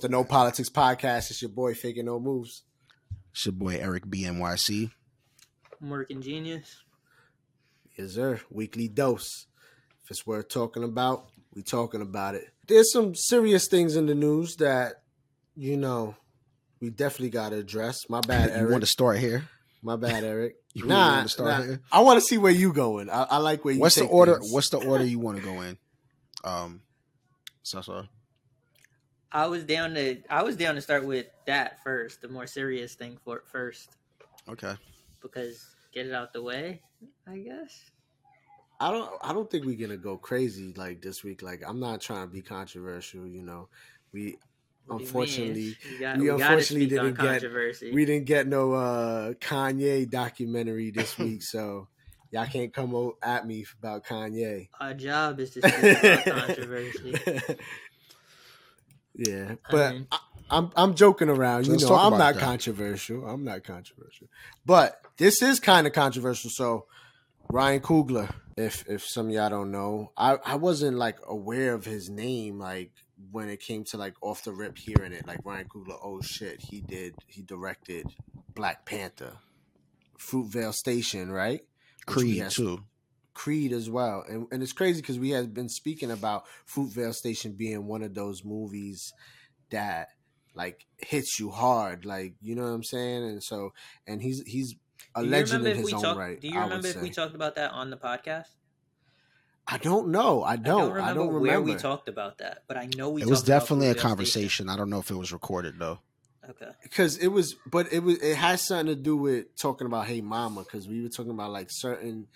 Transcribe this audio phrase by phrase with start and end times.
[0.00, 1.30] the No Politics Podcast.
[1.30, 2.62] It's your boy Faking No Moves.
[3.32, 4.90] It's your boy Erik BNYC.
[5.80, 6.82] I'm working genius.
[7.96, 8.40] Yes, sir.
[8.50, 9.46] Weekly dose.
[10.04, 12.44] If it's worth talking about, we talking about it.
[12.66, 15.02] There's some serious things in the news that,
[15.54, 16.16] you know,
[16.80, 18.08] we definitely got to address.
[18.08, 18.70] My bad, you Erik.
[18.70, 19.44] want to start here?
[19.82, 20.56] My bad, Erik.
[20.72, 21.64] You really nah, want to start nah.
[21.64, 21.80] here?
[21.90, 23.10] I want to see where you going.
[23.10, 23.80] I, I like where you.
[23.80, 24.36] What's the order?
[24.36, 24.52] things.
[24.52, 25.78] What's the order you want to go in?
[26.44, 26.82] Um,
[27.64, 28.08] so sorry.
[29.32, 32.94] I was down to I was down to start with that first, the more serious
[32.94, 33.96] thing for it first,
[34.48, 34.74] Okay.
[35.22, 36.82] because get it out the way,
[37.26, 37.90] I guess.
[38.80, 39.10] I don't.
[39.22, 41.42] I don't think we're gonna go crazy like this week.
[41.42, 43.26] Like I'm not trying to be controversial.
[43.26, 43.68] You know,
[44.12, 44.38] we
[44.86, 50.08] What Unfortunately, we, got, we we unfortunately didn't get- we didn't get no uh Kanye
[50.10, 51.88] documentary this week, so
[52.30, 54.70] y'all can't come at me about Kanye.
[54.80, 57.14] Our job is to speak about controversy.
[59.28, 60.18] yeah, I but mean- I,
[60.50, 61.64] I'm I'm joking around.
[61.66, 62.44] So you know, I'm not it then.
[62.44, 63.24] controversial.
[63.26, 64.26] I'm not controversial,
[64.66, 66.50] but this is kind of controversial.
[66.50, 66.86] So
[67.52, 71.84] Ryan Coogler, if if some of y'all don't know, I I wasn't like aware of
[71.84, 72.90] his name like
[73.30, 75.98] when it came to like off the rip hearing it like Ryan Coogler.
[76.02, 78.06] Oh shit, he did he directed
[78.54, 79.34] Black Panther,
[80.18, 81.60] Fruitvale Station, right?
[82.06, 82.82] Which we Creed has- too.
[83.40, 84.22] Creed as well.
[84.28, 88.12] And and it's crazy because we have been speaking about Fruitvale Station being one of
[88.12, 89.14] those movies
[89.70, 90.08] that
[90.54, 93.24] like hits you hard, like you know what I'm saying.
[93.24, 93.72] And so
[94.06, 94.74] and he's he's
[95.14, 96.18] a legend in his own talked?
[96.18, 96.38] right.
[96.38, 98.48] Do you I would remember if we talked about that on the podcast?
[99.66, 100.42] I don't know.
[100.42, 100.92] I don't.
[100.92, 101.40] I I don't don't remember, remember.
[101.40, 103.22] where we talked about that, but I know we.
[103.22, 103.22] Talked about that.
[103.22, 104.08] It was talked about definitely a Fruitvale Station.
[104.10, 104.68] conversation.
[104.68, 106.00] I don't know if it was recorded though.
[106.50, 106.70] Okay.
[106.82, 110.20] because it was but it was it has something to do with talking about hey
[110.20, 112.26] mama because we were talking about like certain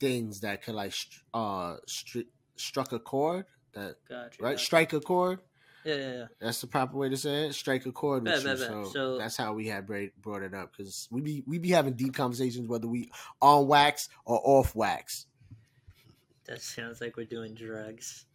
[0.00, 0.94] things that could like
[1.34, 4.42] uh stri- struck a chord that Gotcha.
[4.42, 4.64] right gotcha.
[4.64, 5.38] strike a chord
[5.84, 6.24] Yeah, yeah, yeah.
[6.40, 7.54] That's the proper way to say it.
[7.54, 8.48] Strike a chord with Bet, you.
[8.48, 8.68] bet, bet.
[8.86, 11.94] So, So- that's how we had brought it up because we be we be having
[11.94, 13.10] deep conversations whether we
[13.40, 15.26] on wax or off wax.
[16.46, 18.26] That sounds like we're doing drugs.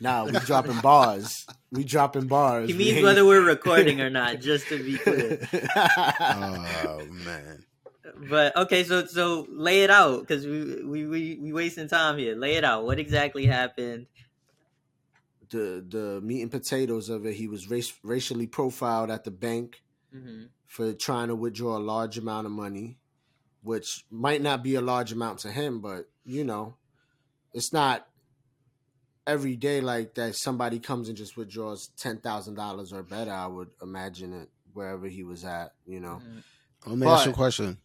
[0.00, 1.46] Nah, we dropping bars.
[1.70, 2.68] We dropping bars.
[2.70, 5.38] He means ain't- whether we're recording or not, just to be clear.
[6.20, 7.64] Oh man.
[8.14, 12.34] But okay, so so lay it out because we we we we wasting time here.
[12.36, 12.84] Lay it out.
[12.84, 14.06] What exactly happened?
[15.50, 17.34] the the meat and potatoes of it.
[17.34, 22.18] He was race, racially profiled at the bank hmm for trying to withdraw a large
[22.18, 23.00] amount of money,
[23.62, 26.78] which might not be a large amount to him, but you know,
[27.52, 28.08] it's not
[29.26, 33.30] every day like that somebody comes and just withdraws ten thousand dollars or better.
[33.32, 36.22] I would imagine it wherever he was at, you know.
[36.86, 37.81] Let me ask you a question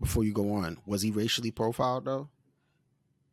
[0.00, 0.78] before you go on.
[0.86, 2.28] Was he racially profiled though?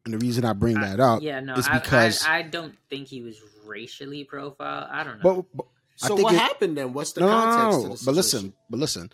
[0.05, 2.75] And the reason I bring that up, Yeah, no, it's I, because- I, I don't
[2.89, 4.87] think he was racially profiled.
[4.89, 5.43] I don't know.
[5.53, 5.65] but, but
[6.01, 6.93] I So think what it- happened then?
[6.93, 7.63] What's the no, no, context?
[7.63, 7.95] no, to no.
[7.95, 9.11] the But listen, but listen.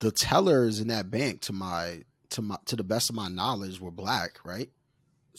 [0.00, 3.80] The tellers in that bank, to my to my to the best of my knowledge,
[3.80, 4.68] were black, right?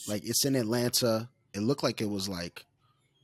[0.08, 1.28] Like it's in Atlanta.
[1.52, 2.64] It looked like it was like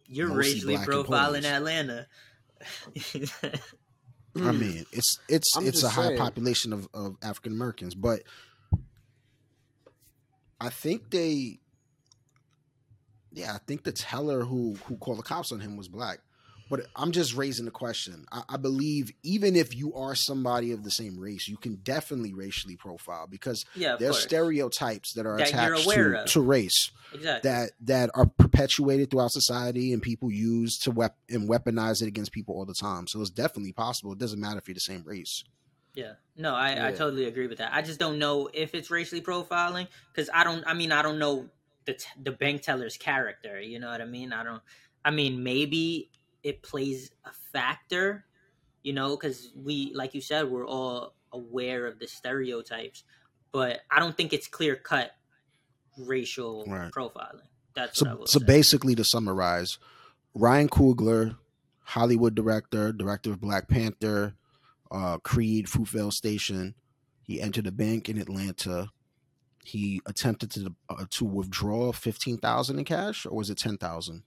[0.07, 3.33] You're mostly racially black profiling employees.
[4.35, 4.49] Atlanta.
[4.51, 4.61] I Mm.
[4.61, 6.19] mean, it's it's I'm it's a high saying.
[6.19, 8.23] population of, of African Americans, but
[10.61, 11.59] I think they,
[13.33, 16.21] yeah, I think the teller who who called the cops on him was black.
[16.73, 18.25] But I'm just raising the question.
[18.33, 22.33] I, I believe even if you are somebody of the same race, you can definitely
[22.33, 27.51] racially profile because yeah, there's stereotypes that are That attached to, to race exactly.
[27.51, 32.33] that that are perpetuated throughout society and people use to wep- and weaponize it against
[32.33, 33.07] people all the time.
[33.07, 34.13] So it's definitely possible.
[34.13, 35.45] It doesn't matter if you're the same race.
[35.93, 37.75] Yeah, no, I, I totally agree with that.
[37.75, 40.65] I just don't know if it's racially profiling because I don't.
[40.67, 41.51] I mean, I don't know
[41.85, 43.61] the t- the bank teller's character.
[43.61, 44.33] You know what I mean?
[44.33, 44.63] I don't.
[45.05, 46.09] I mean, maybe
[46.43, 48.25] it plays a factor.
[48.83, 53.05] You know, because we, like you said, we're all aware of the stereotypes,
[53.53, 55.13] but I don't think it's clear cut
[55.97, 56.91] racial Right.
[56.93, 57.47] profiling.
[57.75, 58.47] That's what I So so say.
[58.47, 59.79] basically, to summarize,
[60.35, 61.37] Ryan Coogler,
[61.85, 64.35] Hollywood director, director of Black Panther,
[64.91, 66.75] uh, Creed, Fruitvale Station.
[67.23, 68.91] He entered a bank in Atlanta.
[69.65, 74.25] He attempted to uh, to withdraw fifteen thousand in cash, or was it ten thousand?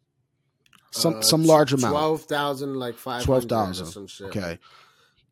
[0.95, 1.91] Some Uh, some large amount.
[1.93, 3.87] Twelve thousand, like five Twelve hundred thousand.
[3.87, 4.27] or some shit.
[4.27, 4.59] Okay.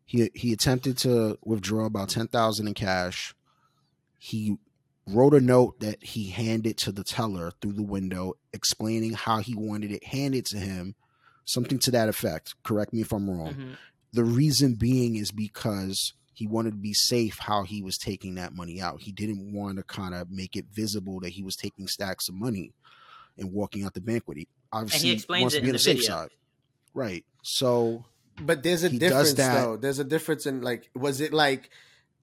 [0.06, 3.34] He he attempted to withdraw about ten thousand in cash.
[4.18, 4.58] He
[5.08, 9.54] wrote a note that he handed to the teller through the window, explaining how he
[9.56, 10.96] wanted it handed to him,
[11.46, 12.56] something to that effect.
[12.64, 13.54] Correct me if I'm wrong.
[13.54, 13.78] Mhm.
[14.14, 18.54] The reason being is because he wanted to be safe how he was taking that
[18.56, 19.02] money out.
[19.02, 22.36] He didn't want to kind of make it visible that he was taking stacks of
[22.36, 22.74] money.
[23.36, 24.48] and walking out the bank with it.
[24.74, 26.12] Obviously, explains wants it to be in on the the safe video.
[26.12, 26.30] side.
[26.94, 27.26] Right.
[27.44, 28.06] So
[28.42, 29.78] But there's a difference though.
[29.78, 31.70] There's a difference in like was it like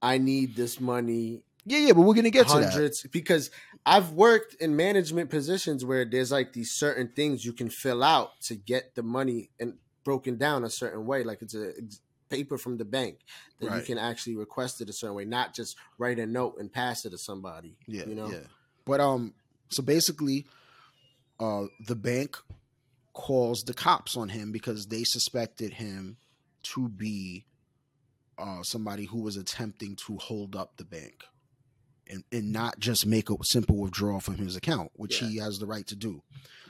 [0.03, 2.71] I need this money yeah, yeah, but we're gonna get to that.
[2.73, 3.51] hundreds because
[3.85, 8.41] I've worked in management positions where there's like these certain things you can fill out
[8.43, 11.73] to get the money and broken down a certain way like it's a
[12.31, 13.19] paper from the bank
[13.61, 16.73] that you can actually request it a certain way not just write a note and
[16.73, 18.39] pass it to somebody Yeah, you know yeah.
[18.85, 19.35] But um,
[19.69, 20.47] so basically,
[21.41, 22.37] uh, the bank
[23.13, 26.17] calls the cops on him because they suspected him
[26.63, 27.45] to be
[28.39, 31.25] uh somebody who was attempting to hold up the bank.
[32.13, 35.29] And, and not just make a simple withdrawal from his account, which Yeah.
[35.29, 36.23] he has the right to do.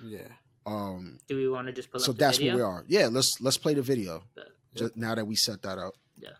[0.04, 0.28] yeah
[0.66, 2.56] Um, Do we want to just pull so up the that's video?
[2.56, 2.84] where we are.
[2.88, 4.22] Yeah, let's let's play the video.
[4.34, 5.94] But- Just now that we set that up.
[6.16, 6.36] Yeah.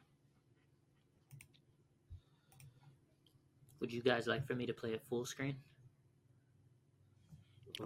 [3.81, 5.56] Would you guys like for me to play it full screen?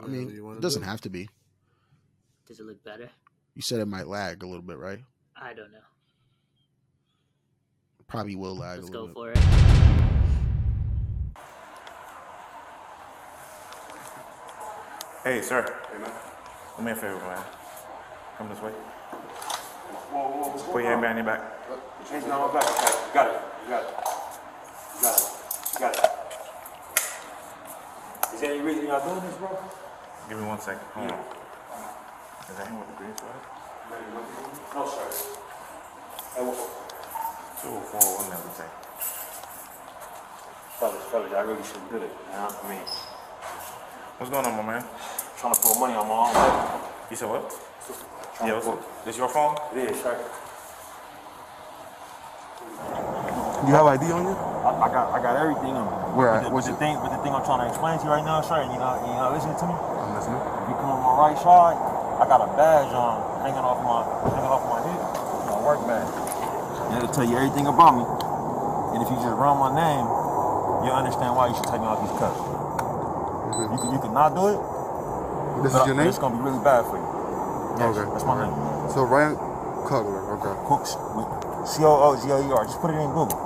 [0.03, 0.89] I mean, you it doesn't do.
[0.89, 1.29] have to be.
[2.47, 3.11] Does it look better?
[3.55, 5.01] You said it might lag a little bit, right?
[5.41, 5.79] I don't know.
[8.07, 8.83] Probably will lag a little.
[8.83, 9.15] Let's a go bit.
[9.15, 9.39] for it.
[15.25, 15.63] Hey, sir.
[15.91, 16.13] Hey, man.
[16.77, 17.43] Do me a favor, man.
[18.37, 18.73] Come this way.
[20.71, 21.41] Put your hand behind your back.
[22.09, 22.65] Change my back.
[22.65, 23.41] Okay, got it.
[23.65, 23.89] You got it.
[24.97, 25.25] You got it.
[25.73, 26.11] You got it.
[28.35, 29.49] Is there any reason y'all doing this, bro?
[30.29, 30.81] Give me one second.
[30.95, 31.19] Hold on.
[31.21, 33.41] Is that with the green sweater?
[34.75, 35.07] No, sir.
[36.35, 36.57] Hey, well,
[37.61, 38.69] 204, one never say.
[40.81, 42.11] fellas, fellas, I really should do it.
[42.33, 42.49] Man.
[42.51, 42.81] I mean,
[44.19, 44.85] What's going on, my man?
[45.39, 46.81] trying to put money on my own.
[47.11, 47.53] You said what?
[48.41, 49.05] Yeah, what's up?
[49.05, 49.57] This your phone?
[49.77, 50.17] It is, sir.
[53.65, 54.37] You have ID on you?
[54.37, 55.97] I, I got, I got everything on me.
[56.17, 58.05] Where But the, What's the it- thing, but the thing I'm trying to explain to
[58.05, 59.75] you right now, sir, and you know, you know, listen to me.
[59.75, 60.41] I'm listening.
[60.41, 61.77] If you come on my right side,
[62.21, 65.01] I got a badge on hanging off my hanging off my hip,
[65.49, 66.13] my work badge.
[66.93, 68.05] And it'll tell you everything about me.
[68.95, 70.07] And if you just run my name,
[70.87, 72.37] you'll understand why you should take me off these cuts.
[72.39, 73.73] Mm-hmm.
[73.75, 74.59] You can you can not do it,
[75.65, 76.07] This is your name?
[76.07, 77.09] it's gonna be really bad for you.
[77.81, 78.07] Yes, Okay.
[78.13, 78.55] that's my name.
[78.93, 79.35] So Ryan
[79.89, 80.23] Coogler.
[80.39, 80.55] Okay.
[80.69, 80.95] Cooks
[81.75, 82.63] C O O G L E R.
[82.69, 83.41] Just put it in Google.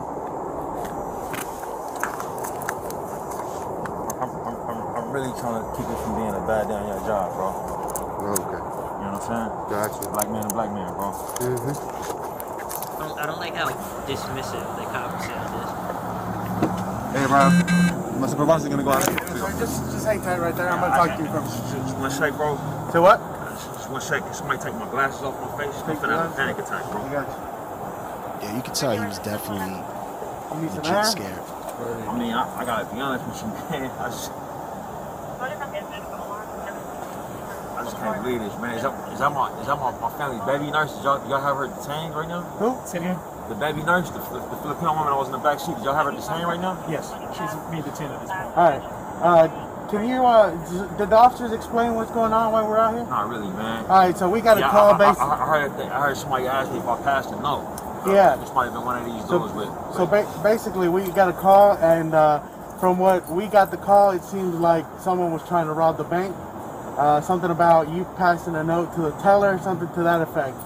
[4.21, 6.87] I'm, I'm, I'm, I'm really trying to keep it from being a bad day on
[6.87, 7.51] your job, bro.
[8.39, 8.55] Okay.
[8.55, 9.51] You know what I'm saying?
[9.67, 9.99] Gotcha.
[10.15, 11.11] Black man and black man, bro.
[11.43, 11.75] Mm-hmm.
[11.75, 13.67] I don't, I don't like how
[14.07, 15.71] dismissive the cops sound is.
[17.19, 18.21] Hey, Ryan.
[18.21, 19.07] My supervisor's gonna go out.
[19.59, 20.71] Just, just hang tight right there.
[20.71, 21.45] I'm gonna talk to you from.
[21.47, 22.59] Just one shake, bro.
[22.93, 23.19] So what?
[23.75, 24.23] Just one shake.
[24.35, 25.75] Somebody take my glasses off my face.
[25.83, 27.03] I'm finna have a panic attack, bro.
[27.07, 27.27] You got
[28.43, 31.43] Yeah, you can tell he was definitely you need legit scared.
[31.79, 33.91] I mean, I, I gotta be honest with you, man.
[34.01, 34.33] I just,
[37.99, 38.75] I just can't believe this, man.
[38.77, 40.95] Is that, is that my, is that my, my family's baby nurse?
[40.95, 42.43] Did y'all, y'all have her detained right now?
[42.63, 42.79] Who?
[42.87, 43.19] Sit here.
[43.49, 45.85] The baby nurse, the, the, the Filipino woman that was in the back seat, did
[45.85, 46.79] y'all have her detained right now?
[46.87, 48.55] Yes, she's being detained at this point.
[48.55, 48.83] All right.
[49.19, 50.23] Uh, can you?
[50.23, 50.53] Uh,
[50.99, 53.05] did the officers explain what's going on while we're out here?
[53.09, 53.83] Not really, man.
[53.89, 54.17] All right.
[54.17, 55.13] So we got a Yeah, call I, I.
[55.17, 57.65] I, I heard that, I heard somebody ask me if I passed a note.
[58.07, 58.37] Yeah.
[58.37, 59.69] This might have been one of these So, dudes with.
[59.97, 62.41] so ba- basically, we got a call, and uh,
[62.79, 66.05] from what we got the call, it seems like someone was trying to rob the
[66.05, 66.37] bank.
[66.99, 70.57] Uh, something about you passing a note to the teller, something to that effect.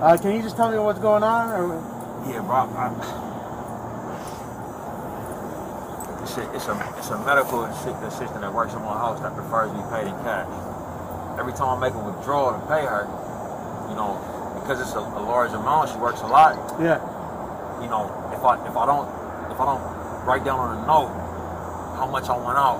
[0.00, 1.50] Uh, can you just tell me what's going on?
[1.50, 1.74] Or
[2.30, 2.70] Yeah, bro.
[2.78, 2.94] I,
[6.22, 9.70] it's, a, it's, a, it's a medical assistant that works in my house that prefers
[9.72, 10.46] to be paid in cash.
[11.42, 13.10] Every time I make a withdrawal to pay her,
[13.90, 14.14] you know,
[14.62, 16.54] because it's a, a large amount, she works a lot.
[16.78, 17.02] yeah,
[17.82, 19.10] You know, if I if I don't
[19.50, 19.82] if I don't
[20.24, 21.10] write down on a note
[21.98, 22.78] how much I went out,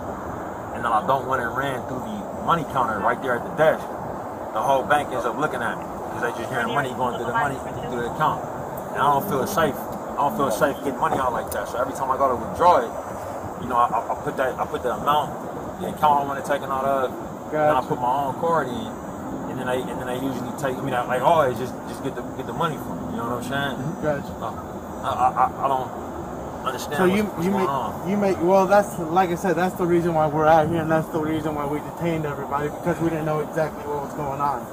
[0.75, 3.55] and then I don't want it ran through the money counter right there at the
[3.57, 3.83] desk,
[4.53, 7.27] the whole bank ends up looking at me because they just hearing money going through
[7.27, 7.57] the money
[7.91, 8.43] through the account,
[8.95, 9.75] and I don't feel safe.
[9.75, 11.67] I don't feel safe getting money out like that.
[11.69, 12.91] So every time I go to withdraw it,
[13.63, 16.47] you know, I, I put that I put the amount, the account I want to
[16.47, 17.11] take it out of,
[17.51, 18.87] and I put my own card in,
[19.51, 20.77] and then they and then they usually take.
[20.79, 23.19] I mean, I- like oh, always, just just get the get the money from me.
[23.19, 23.77] You know what I'm saying?
[23.79, 24.03] Mm-hmm.
[24.07, 24.33] gotcha.
[25.03, 25.89] I, I, I, I don't
[26.67, 28.09] understand So what's, you what's you going make on.
[28.11, 30.91] you make well that's like I said that's the reason why we're out here and
[30.91, 34.41] that's the reason why we detained everybody because we didn't know exactly what was going
[34.41, 34.67] on.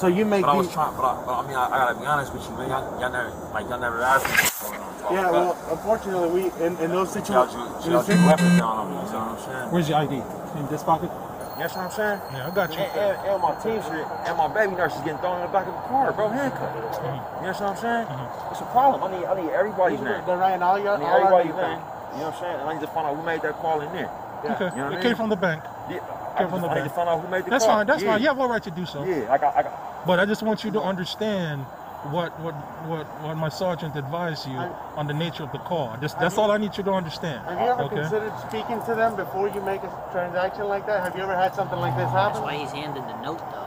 [0.00, 1.98] So you make But I was trying, but I, but I mean, I, I gotta
[1.98, 2.68] be honest with you, man.
[2.70, 4.98] Y'all, y'all never, like, y'all never asked me what's going on.
[4.98, 8.76] So, yeah well unfortunately we in, in those Y'all situations drew, y'all drew weapons down
[8.78, 8.96] on me.
[8.96, 9.70] You know what I'm saying?
[9.72, 10.14] Where's your ID?
[10.58, 11.10] In this pocket?
[11.58, 12.20] You know what I'm saying?
[12.32, 15.18] Yeah, I got And, and, and my team shit, and my baby nurse is getting
[15.18, 16.70] thrown in the back of the car, bro, handcuffed.
[16.70, 17.42] Mm-hmm.
[17.42, 18.06] You know what I'm saying?
[18.54, 19.02] It's a problem.
[19.02, 20.22] I need, I need everybody's name.
[20.22, 21.82] They ran all your I need all everybody's name.
[22.14, 22.58] You know what I'm saying?
[22.62, 24.06] And I need to find out who made that call in there.
[24.46, 24.54] Yeah.
[24.54, 24.70] Okay.
[24.70, 25.02] You know what I it mean?
[25.02, 25.62] came from the bank.
[25.90, 25.98] Yeah,
[26.38, 27.74] Came I, from just, the I need to find out who made the That's call.
[27.74, 27.86] fine.
[27.90, 28.10] That's yeah.
[28.14, 28.20] fine.
[28.22, 29.02] You have all right to do so.
[29.04, 30.06] Yeah, I got, I got.
[30.06, 31.66] But I just want you to understand
[32.10, 32.54] what what
[32.88, 35.96] what, what my sergeant advised you I- on the nature of the call.
[36.00, 37.44] Just that's you- all I need you to understand.
[37.46, 37.96] Have you ever okay.
[37.96, 41.02] considered speaking to them before you make a transaction like that?
[41.02, 42.14] Have you ever had something like this happen?
[42.14, 42.42] That's happen?
[42.42, 43.66] why he's handing the note though.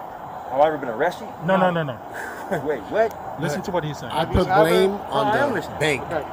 [0.51, 1.27] Have I ever been arrested?
[1.45, 1.98] No, no, no, no.
[2.65, 3.15] Wait, what?
[3.39, 4.12] Listen to what he's saying.
[4.12, 5.79] I you put blame oh, I on am the listening.
[5.79, 6.01] bank.
[6.03, 6.24] Okay.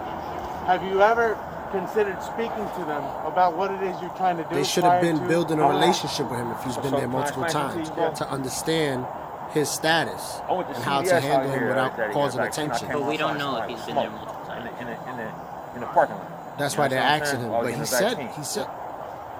[0.66, 1.38] Have you ever
[1.70, 4.54] considered speaking to them about what it is you're trying to do?
[4.56, 5.70] They should have been building a Oh.
[5.70, 9.06] relationship with him if he's been there multiple times to you, to understand
[9.52, 12.88] his status I went and how to handle him without right, that he causing attention.
[12.92, 14.66] But we don't know if he's been there multiple times.
[14.80, 15.32] In the, in the, in the,
[15.76, 16.58] in the parking lot.
[16.58, 17.42] That's You why they're I'm asking saying?
[17.44, 17.50] him.
[17.50, 18.66] While But he said he said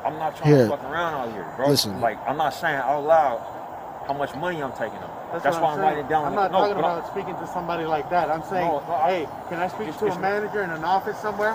[0.05, 0.65] I'm not trying Here.
[0.65, 1.69] to fuck around out here, bro.
[1.69, 2.01] Listen.
[2.01, 3.41] Like, I'm not saying out loud
[4.07, 5.11] how much money I'm taking them.
[5.33, 6.25] That's, That's, why I'm I'm writing down.
[6.27, 8.31] I'm not no, talking but I- about speaking to somebody like that.
[8.31, 10.85] I'm saying, No, no, I- hey, can I speak It's- to a manager in an
[10.85, 11.53] office somewhere?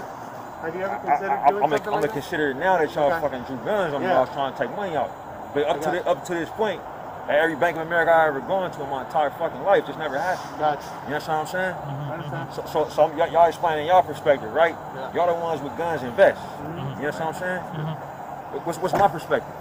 [0.61, 2.11] Have you ever I, considered I, doing I'm something gonna like that?
[2.13, 3.21] consider it now that y'all Okay.
[3.21, 4.07] fucking drew guns on me.
[4.07, 4.17] Yeah.
[4.17, 5.09] I was trying to take money out.
[5.53, 6.92] But up to the, up to this point, at
[7.29, 10.17] every Bank of America I ever gone to in my entire fucking life, just never
[10.19, 10.59] happened.
[10.59, 10.83] Gotcha.
[11.07, 11.75] You understand what I'm saying?
[11.75, 12.53] I understand.
[12.53, 14.75] So, so, so y'all, y'all explaining y'all perspective, right?
[14.95, 15.13] Yeah.
[15.13, 16.41] Y'all the ones with guns and vests.
[16.43, 17.01] Mm-hmm.
[17.01, 18.63] You understand what I'm saying?
[18.65, 19.53] What's, what's my perspective?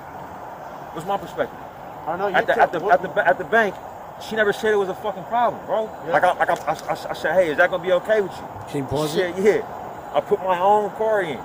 [0.95, 1.59] What's my perspective?
[2.03, 3.45] I don't know you At the, tell- at, the, what- at, the, ba- at the
[3.45, 3.75] bank,
[4.29, 5.85] she never said it was a fucking problem, bro.
[6.07, 6.13] Yeah.
[6.13, 8.33] Like, I, like I, I, I, I said, hey, is that gonna be okay with
[8.33, 8.45] you?
[8.69, 9.35] Can you pause she it?
[9.37, 10.11] said, yeah.
[10.15, 11.39] I put my own car in,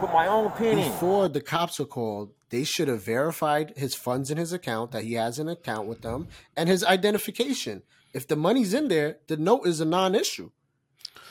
[0.00, 0.90] put my own pin in.
[0.90, 5.04] Before the cops are called, they should have verified his funds in his account that
[5.04, 7.82] he has an account with them and his identification.
[8.12, 10.50] If the money's in there, the note is a non-issue.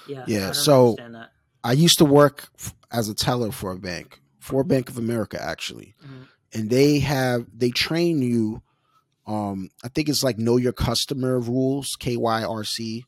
[0.07, 0.23] Yeah.
[0.27, 1.31] Yeah, I don't so- understand that.
[1.63, 5.38] I used to work f- as a teller for a bank, for Bank of America
[5.41, 6.27] actually, Mhm.
[6.53, 8.61] and they have they train you.
[9.27, 13.03] Um, I think it's like know your customer rules, KYRC,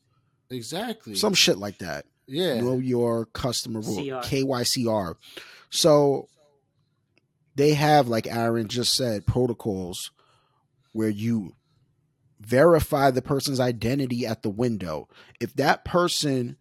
[0.50, 1.14] Exactly.
[1.14, 2.04] some shit like that.
[2.26, 2.60] yeah.
[2.60, 4.20] Know your customer rule, CR.
[4.22, 5.16] KYCR.
[5.70, 6.28] So
[7.54, 10.10] they have, like Aaron just said, protocols
[10.92, 11.54] where you
[12.40, 15.08] verify the person's identity at the window.
[15.40, 16.56] If that person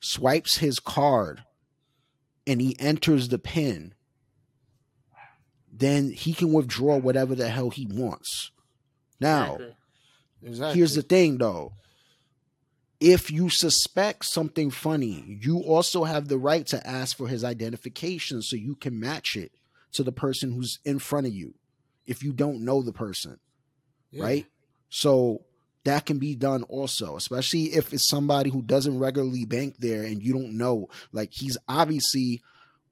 [0.00, 1.44] swipes his card
[2.46, 3.94] and he enters the pin,
[5.72, 8.50] then he can withdraw whatever the hell he wants.
[9.20, 9.76] Now, Exactly.
[10.42, 10.78] exactly.
[10.78, 11.72] Here's the thing though.
[12.98, 18.42] If you suspect something funny, you also have the right to ask for his identification
[18.42, 19.52] so you can match it
[19.92, 21.54] to the person who's in front of you
[22.06, 23.38] if you don't know the person,
[24.10, 24.22] Yeah.
[24.24, 24.46] right?
[24.88, 25.44] So
[25.84, 30.22] that can be done also, especially if it's somebody who doesn't regularly bank there and
[30.22, 30.88] you don't know.
[31.12, 32.42] Like he's obviously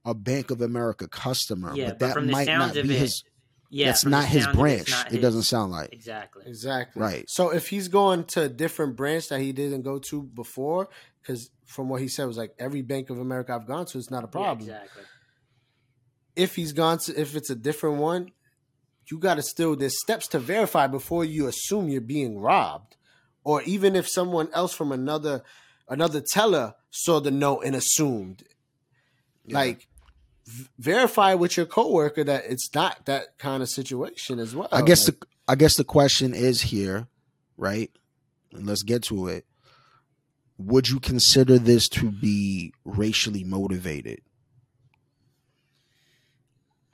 [0.05, 2.95] a Bank of America customer, Yeah, but but that from might sounds not of be
[2.95, 3.25] it, his.
[3.71, 3.87] Yeah.
[3.87, 4.83] that's not his branch.
[4.83, 5.93] it's not It his- doesn't sound like.
[5.93, 6.45] Exactly.
[6.47, 7.03] Exactly.
[7.03, 7.29] Right.
[7.29, 10.89] So if he's going to a different branch that he didn't go to before,
[11.21, 14.11] because from what he said was like every Bank of America I've gone to, it's
[14.11, 14.61] not a Yeah, problem.
[14.69, 15.03] exactly.
[16.39, 18.31] If he's gone to, if it's a different one,
[19.11, 22.97] you got to still there's steps to verify before you assume you're being robbed,
[23.45, 25.43] or even if someone else from another
[25.89, 28.45] another teller saw the note and assumed,
[29.49, 29.89] like
[30.47, 34.69] v- verify with your coworker that it's not that kind of situation as well.
[34.71, 37.09] I guess Like, the I guess the question is here,
[37.57, 37.91] right?
[38.53, 39.45] And let's get to it.
[40.59, 44.21] Would you consider this to be racially motivated?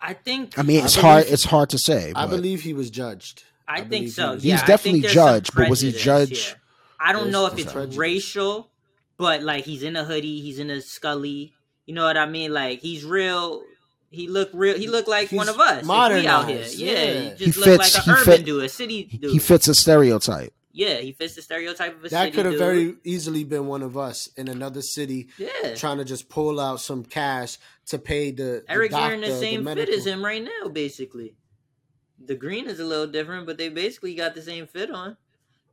[0.06, 0.58] I think.
[0.58, 1.24] I mean, I it's believe- hard.
[1.28, 2.12] It's hard to say.
[2.14, 3.42] I believe he was judged.
[3.66, 4.28] I, I think so.
[4.30, 6.60] he was- Yeah, He's definitely think there's some judged, but was he judged- here.
[7.00, 7.96] I don't There's know if it's prejudice.
[7.96, 8.70] racial,
[9.16, 11.52] but like he's in a hoodie, he's in a skully.
[11.86, 12.52] You know what I mean?
[12.52, 13.62] Like he's real.
[14.10, 14.76] He look real.
[14.78, 15.84] He look like He's one of us.
[15.84, 16.64] Modern out here.
[16.70, 17.20] Yeah, yeah.
[17.20, 19.32] he He just fits- like he an urban fit- dude, a city dude.
[19.32, 20.52] He fits a stereotype.
[20.76, 22.20] Yeah, he fits the stereotype of a city.
[22.20, 22.60] That could have dude.
[22.60, 25.76] very easily been one of us in another city yeah.
[25.76, 29.38] trying to just pull out some cash to pay the, the Erik's doctor, wearing the
[29.38, 31.36] same fit as him right now, basically.
[32.22, 35.16] The green is a little different, but they basically got the same fit on.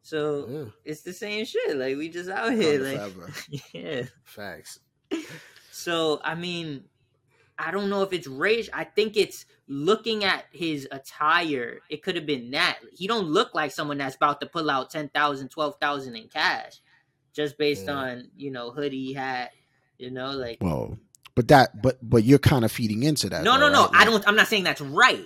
[0.03, 1.75] So Yeah, it's the same shit.
[1.75, 3.33] Like we just out here, Wakanda like forever.
[3.73, 4.03] yeah.
[4.23, 4.79] facts.
[5.71, 6.83] So I mean,
[7.61, 8.69] I don't know if it's rage.
[8.73, 11.79] I think it's looking at his attire.
[11.89, 14.89] It could have been that he don't look like someone that's about to pull out
[14.89, 16.81] 10,000, 12,000 in cash,
[17.33, 17.93] just based Yeah.
[17.95, 19.51] on you know hoodie hat.
[19.97, 20.97] You know, like Well,
[21.35, 23.43] but that, but but you're kind of feeding into that.
[23.43, 23.81] no, though, no, no.
[23.83, 23.91] right?
[23.93, 24.27] I don't.
[24.27, 25.25] I'm not saying that's right.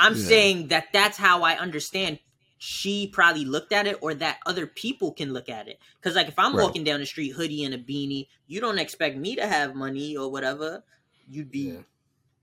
[0.00, 0.22] I'm Yeah.
[0.24, 2.18] saying that that's how I understand.
[2.58, 5.80] She probably looked at it, or that other people can look at it.
[6.00, 6.62] Because, like, if I'm Right.
[6.62, 10.16] walking down the street, hoodie and a beanie, you don't expect me to have money
[10.16, 10.84] or whatever.
[11.28, 11.80] You'd be Yeah.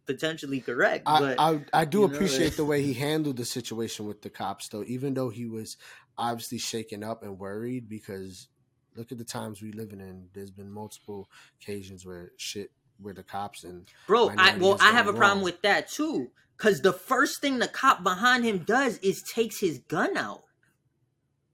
[0.05, 1.03] potentially correct.
[1.05, 4.21] I, but I I do you know, appreciate the way he handled the situation with
[4.21, 4.83] the cops, though.
[4.87, 5.77] Even though he was
[6.17, 8.47] obviously shaken up and worried, because
[8.95, 10.29] look at the times we living in.
[10.33, 11.29] There's been multiple
[11.61, 12.71] occasions where shit
[13.01, 16.31] with the cops and Bro, I well, I have a gone problem with that too.
[16.57, 20.43] Cause the first thing the cop behind him does is takes his gun out.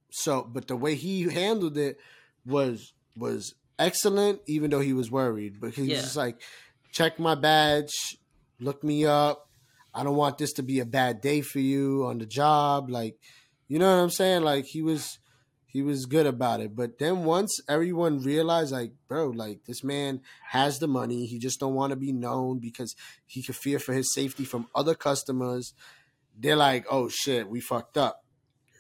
[0.10, 2.00] So, but the way he handled it
[2.46, 5.60] was was excellent, even though he was worried.
[5.60, 6.02] But he's Yeah.
[6.02, 6.42] just like,
[6.96, 8.18] check my badge,
[8.60, 9.50] look me up.
[9.94, 12.90] I don't want this to be a bad day for you on the job.
[12.90, 13.18] Like,
[13.68, 14.44] you know what I'm saying?
[14.44, 15.20] Like he was
[15.68, 16.74] he was good about it.
[16.74, 21.26] But then once everyone realized, like, bro, like this man has the money.
[21.26, 24.68] He just don't want to be known because he could fear for his safety from
[24.74, 25.74] other customers.
[26.38, 28.24] They're like, oh shit, we fucked up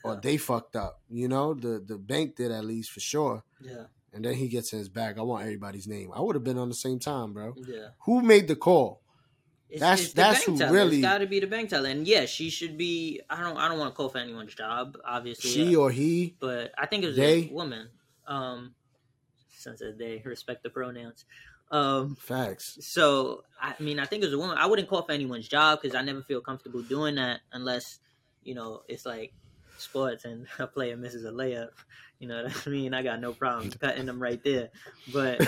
[0.05, 1.01] or they fucked up.
[1.09, 3.43] You know, the the bank did at least for sure.
[3.61, 5.19] Yeah, And then he gets in his bag.
[5.19, 6.09] I want everybody's name.
[6.15, 7.53] I would have been on the same time, bro.
[7.67, 7.89] yeah.
[8.05, 9.01] Who made the call?
[9.69, 10.71] It's, That's- it's that's who teller.
[10.73, 13.19] really- got to be the bank teller, and yeah, she should be.
[13.29, 13.57] I don't.
[13.57, 15.49] I don't want to call for anyone's job, obviously.
[15.49, 16.35] She uh, or he?
[16.39, 17.49] but I think it was They?
[17.49, 17.89] a woman.
[18.27, 18.73] Um,
[19.57, 21.25] since they respect the pronouns.
[21.71, 22.77] Um, Facts.
[22.81, 24.57] so I mean, I think it was a woman.
[24.57, 27.99] I wouldn't call for anyone's job because I never feel comfortable doing that unless
[28.43, 29.33] you know it's like
[29.79, 31.69] sports and a player misses a layup.
[32.25, 32.93] You know what I mean?
[32.95, 34.69] I got no problem cutting them right there.
[35.13, 35.39] But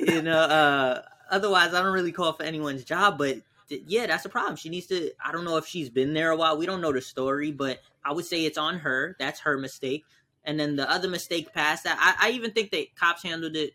[0.00, 3.18] you know, uh, otherwise, I don't really call for anyone's job.
[3.18, 3.38] But
[3.68, 4.54] th- yeah, that's a problem.
[4.54, 5.10] She needs to.
[5.24, 6.56] I don't know if she's been there a while.
[6.56, 9.16] We don't know the story, but I would say it's on her.
[9.18, 10.04] That's her mistake.
[10.44, 13.74] And then the other mistake past that, I, I even think that cops handled it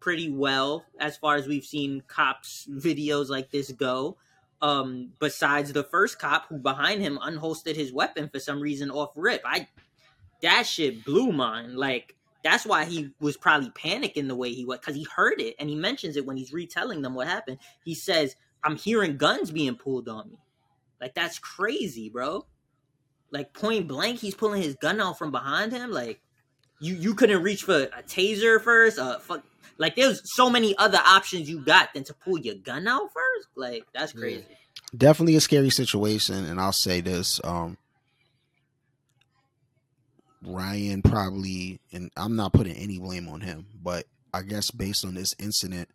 [0.00, 4.16] pretty well as far as we've seen cops videos like this go.
[4.60, 9.10] Um, besides the first cop who behind him unholstered his weapon for some reason off
[9.16, 9.42] rip.
[9.44, 9.66] I
[10.42, 11.76] that shit blew mine.
[11.76, 15.54] Like that's why he was probably panicking the way he was because he heard it
[15.58, 17.58] and he mentions it when he's retelling them what happened.
[17.84, 20.38] He says, "I'm hearing guns being pulled on me."
[21.00, 22.46] Like that's crazy, bro.
[23.30, 25.90] Like point blank, he's pulling his gun out from behind him.
[25.90, 26.20] Like
[26.80, 28.98] you, you couldn't reach for a taser first.
[28.98, 29.42] Uh, fuck.
[29.78, 33.48] Like there's so many other options you got than to pull your gun out first.
[33.56, 34.44] Like that's crazy.
[34.96, 37.76] definitely a scary situation and i'll say this um
[40.44, 45.14] ryan probably and i'm not putting any blame on him but i guess based on
[45.14, 45.88] this incident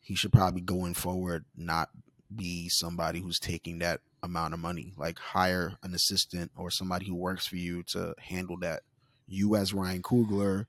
[0.00, 1.88] he should probably going forward not
[2.34, 7.14] be somebody who's taking that amount of money like hire an assistant or somebody who
[7.14, 8.82] works for you to handle that
[9.26, 10.66] you as ryan coogler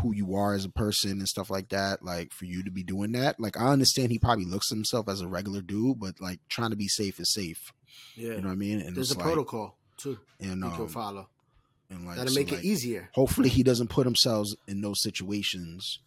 [0.00, 2.82] who you are as a person and stuff like that like for you to be
[2.82, 6.14] doing that like i understand he probably looks at himself as a regular dude but
[6.20, 7.72] like trying to be safe is safe
[8.16, 8.32] Yeah.
[8.34, 10.18] you know what i mean and There's a like, protocol too.
[10.40, 11.28] and you can um, follow.
[11.92, 13.10] And like That'll so, make like, it easier.
[13.14, 16.00] hopefully he doesn't put himself in those situations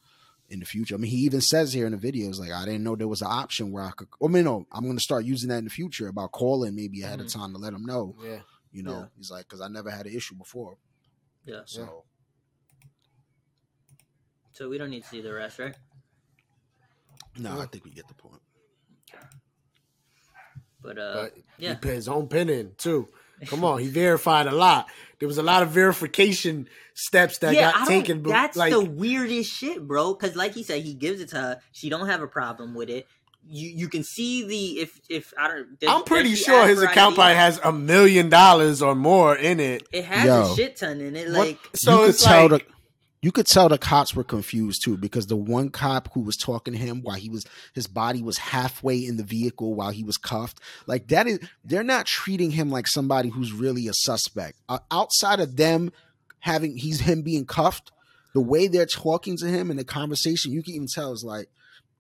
[0.50, 0.96] in the future.
[0.96, 3.22] I mean, he even says here in the videos, like, I didn't know there was
[3.22, 5.64] an option where I could, I mean, no, I'm going to start using that in
[5.64, 8.40] the future about calling maybe ahead of time to let him know, Yeah.
[8.72, 9.06] you know, Yeah.
[9.18, 10.78] he's like, cause I never had an issue before.
[11.46, 11.62] Yeah.
[11.66, 12.04] So
[14.54, 15.76] So we don't need to see the rest, right?
[17.38, 18.42] no, I think we get the point.
[20.82, 21.70] But uh, But yeah.
[21.72, 23.10] he put his own pin in too.
[23.48, 24.88] Come on, he verified a lot.
[25.20, 28.22] There was a lot of verification steps that yeah, got I taken.
[28.22, 30.14] but, That's like, the weirdest shit, bro.
[30.14, 31.60] Because like he said, he gives it to her.
[31.72, 33.08] She don't have a problem with it.
[33.48, 35.80] You you can see the if if I don't.
[35.80, 37.16] does- I'm pretty sure his account ID?
[37.16, 39.88] probably has a million dollars or more in it.
[39.92, 40.52] It has Yo.
[40.52, 41.28] a shit ton in it.
[41.28, 42.75] What- Like so you could it's tell like, the
[43.26, 46.74] you could tell the cops were confused too because the one cop who was talking
[46.74, 50.16] to him while he was his body was halfway in the vehicle while he was
[50.18, 54.78] cuffed like that is they're not treating him like somebody who's really a suspect uh,
[54.92, 55.92] outside of them
[56.40, 57.92] having he's him being cuffed
[58.36, 61.50] the way they're talking to him in the conversation you can even tell is like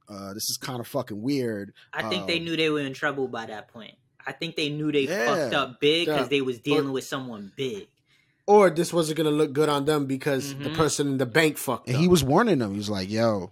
[0.07, 2.93] uh, this is kind of fucking weird I think they Um, knew they were in
[2.93, 3.95] trouble by that point.
[4.27, 5.25] I think they knew they Yeah.
[5.25, 6.27] fucked up big because Yeah.
[6.27, 7.87] they was dealing But- with someone big.
[8.47, 10.75] Or this wasn't gonna look good on them because the Mhm.
[10.75, 12.01] person in the bank fucked and up.
[12.01, 13.51] he was warning them he was like yo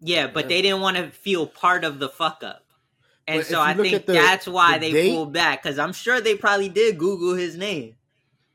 [0.00, 0.48] Yeah, but Yeah.
[0.48, 2.64] they didn't want to feel part of the fuck up.
[3.26, 5.92] And But so I think the- that's why the they date- pulled back because I'm
[5.92, 7.94] sure they probably did Google his name.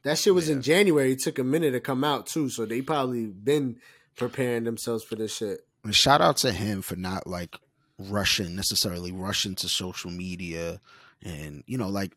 [0.03, 0.55] that shit was Yeah.
[0.55, 1.13] in January.
[1.13, 3.79] It took a minute to come out too, so they probably been
[4.17, 5.65] preparing themselves for this shit.
[5.85, 7.55] And shout out to him for not like
[7.97, 10.81] rushing necessarily rushing to social media
[11.21, 12.11] and you know like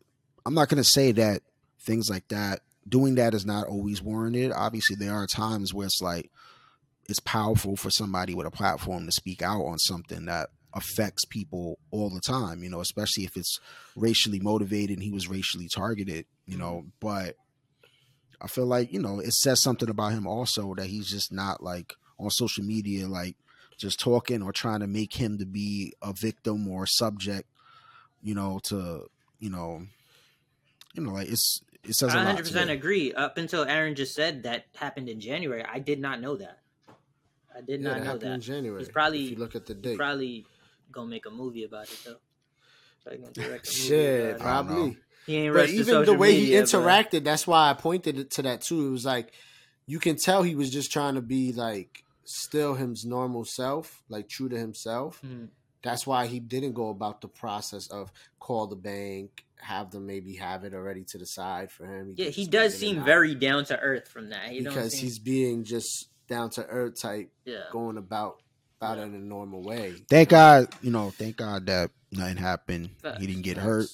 [0.45, 1.43] I'm not going to say that
[1.79, 4.51] things like that doing that is not always warranted.
[4.51, 6.31] Obviously there are times where it's like
[7.09, 11.79] it's powerful for somebody with a platform to speak out on something that affects people
[11.91, 13.59] all the time, you know, especially if it's
[13.95, 16.61] racially motivated and he was racially targeted, you mm-hmm.
[16.61, 17.35] know, but
[18.41, 21.63] I feel like, you know, it says something about him also that he's just not
[21.63, 23.35] like on social media like
[23.77, 27.47] just talking or trying to make him to be a victim or subject,
[28.21, 29.07] you know, to
[29.39, 29.83] you know,
[30.93, 32.25] you know, like it's it says a I lot.
[32.25, 32.73] 100 to percent me.
[32.75, 33.13] agree.
[33.13, 36.59] Up until Aaron just said that happened in January, I did not know that.
[37.55, 38.33] I did Yeah, not that know happened that.
[38.35, 38.79] in January.
[38.81, 39.97] He's probably if you look at the date.
[39.97, 40.45] probably
[40.91, 42.17] gonna make a movie about it though.
[43.03, 44.45] Probably gonna direct a movie Shit, about it.
[44.45, 44.73] I don't know.
[44.75, 44.97] probably.
[45.25, 48.17] He ain't But even the social way he media, but- interacted, that's why I pointed
[48.19, 48.87] it to that too.
[48.87, 49.33] It was like
[49.85, 54.29] you can tell he was just trying to be like still his normal self, like
[54.29, 55.21] true to himself.
[55.25, 55.47] Mhm.
[55.83, 60.35] That's why he didn't go about the process of call the bank, have them maybe
[60.35, 62.13] have it already to the side for him.
[62.17, 64.49] Yeah, he does seem very down to earth from that.
[64.49, 67.63] He because seem- he's being just down to earth type, yeah.
[67.71, 68.41] going about
[68.79, 69.95] about it in a normal way.
[70.09, 72.89] Thank God, you know, thank God that nothing happened.
[73.01, 73.65] Facts, he didn't get Facts.
[73.65, 73.87] hurt.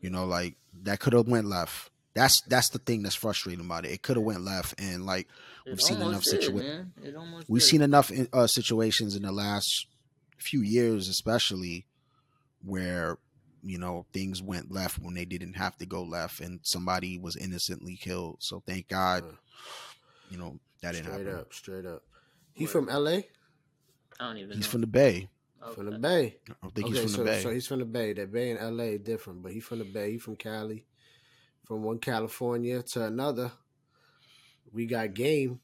[0.00, 0.54] You know, like
[0.84, 1.90] that could have went left.
[2.14, 3.90] That's that's the thing that's frustrating about it.
[3.90, 5.26] It could have went left, and like
[5.66, 6.92] It we've seen enough almost did, situa- man.
[7.02, 7.68] It almost we've did.
[7.68, 9.86] seen enough uh, situations in the last
[10.38, 11.86] few years, especially
[12.64, 13.18] where
[13.62, 17.36] you know things went left when they didn't have to go left, and somebody was
[17.36, 18.36] innocently killed.
[18.40, 19.32] So thank God, Uh,
[20.30, 21.40] you know that didn't straight happen.
[21.40, 22.02] up, straight up.
[22.52, 23.28] He from L.A.
[24.20, 24.70] I don't even He's know.
[24.72, 25.28] from the Bay.
[25.74, 26.36] From the Bay.
[26.48, 27.42] I don't think okay, he's from so, the Bay.
[27.42, 28.12] so he's from the Bay.
[28.12, 30.12] The Bay and LA different, but he's from the Bay.
[30.12, 30.84] He from Cali.
[31.66, 33.52] From one California to another.
[34.72, 35.60] We got game.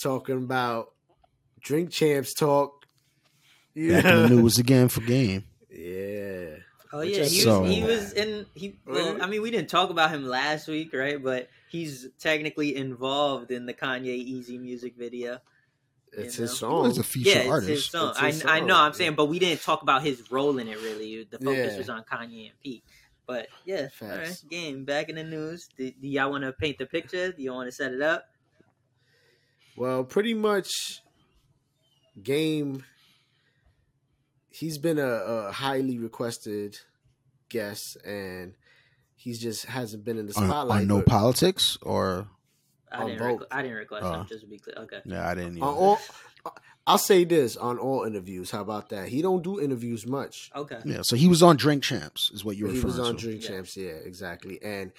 [0.00, 0.92] Talking about
[1.60, 2.86] drink champs talk.
[3.74, 4.02] yeah.
[4.02, 5.44] Back in the news again for game.
[5.72, 6.56] Yeah.
[6.92, 9.88] Oh yeah, he So- was he was in he well, I mean we didn't talk
[9.90, 11.22] about him last week, right?
[11.22, 15.38] But he's technically involved in the Kanye Eazy music video.
[16.12, 16.68] It's You his know?
[16.68, 16.88] song.
[16.88, 17.70] He's a feature yeah, it's artist.
[17.70, 18.10] his song.
[18.10, 18.96] It's his I, I know, I'm yeah.
[18.98, 21.24] saying, but we didn't talk about his role in it really.
[21.30, 21.78] The focus Yeah.
[21.78, 22.84] was on Kanye and Pete.
[23.26, 25.68] But yeah, all right, game back in the news.
[25.78, 27.32] Do, do y'all want to paint the picture?
[27.32, 28.24] Do y'all want to set it up?
[29.76, 31.00] Well, pretty much
[32.22, 32.84] game
[34.52, 36.78] he's been a, a highly requested
[37.48, 38.54] guest and
[39.14, 40.82] he's just hasn't been in the spotlight.
[40.82, 42.28] on no but- politics or
[42.90, 43.18] I On didn't.
[43.20, 43.40] both.
[43.40, 44.12] Requ- I didn't request Oh.
[44.20, 44.26] him.
[44.26, 44.76] Just to be clear.
[44.80, 45.00] Okay.
[45.06, 45.98] yeah, I didn't on all
[46.86, 48.50] I'll say this on all interviews.
[48.50, 49.08] How about that?
[49.08, 50.50] He don't do interviews much.
[50.54, 50.78] Okay.
[50.84, 53.20] Yeah, so he was on Drink Champs, is what you're he referring was on to.
[53.22, 53.48] Drink Yeah.
[53.48, 54.60] Champs, yeah, exactly.
[54.62, 54.90] And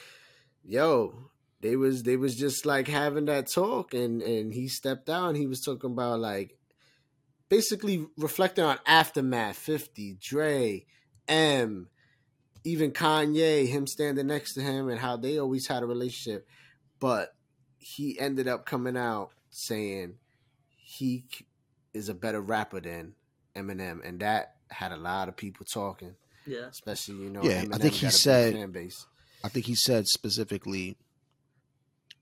[0.63, 1.13] yo,
[1.61, 5.37] they was they was just like having that talk, and and he stepped out, and
[5.37, 6.57] he was talking about like
[7.53, 10.85] basically reflecting on aftermath, Fifty, Dre,
[11.27, 11.87] M,
[12.63, 16.47] even Kanye, him standing next to him, and how they always had a relationship,
[16.99, 17.35] but
[17.77, 20.15] he ended up coming out saying
[20.75, 21.25] he
[21.93, 23.13] is a better rapper than
[23.55, 26.15] Eminem, and that had a lot of people talking
[26.47, 26.65] Yeah.
[26.71, 27.43] especially you know.
[27.43, 29.05] Yeah, I think he got a big said- fan base.
[29.43, 30.97] I think he said specifically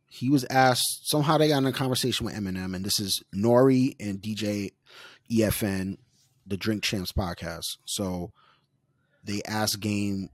[0.09, 3.95] he was asked somehow they got in a conversation with Eminem, and this is Nori
[3.97, 4.71] and DJ
[5.31, 5.97] EFN,
[6.45, 7.77] the Drink Champs podcast.
[7.85, 8.31] So
[9.23, 10.29] they asked Game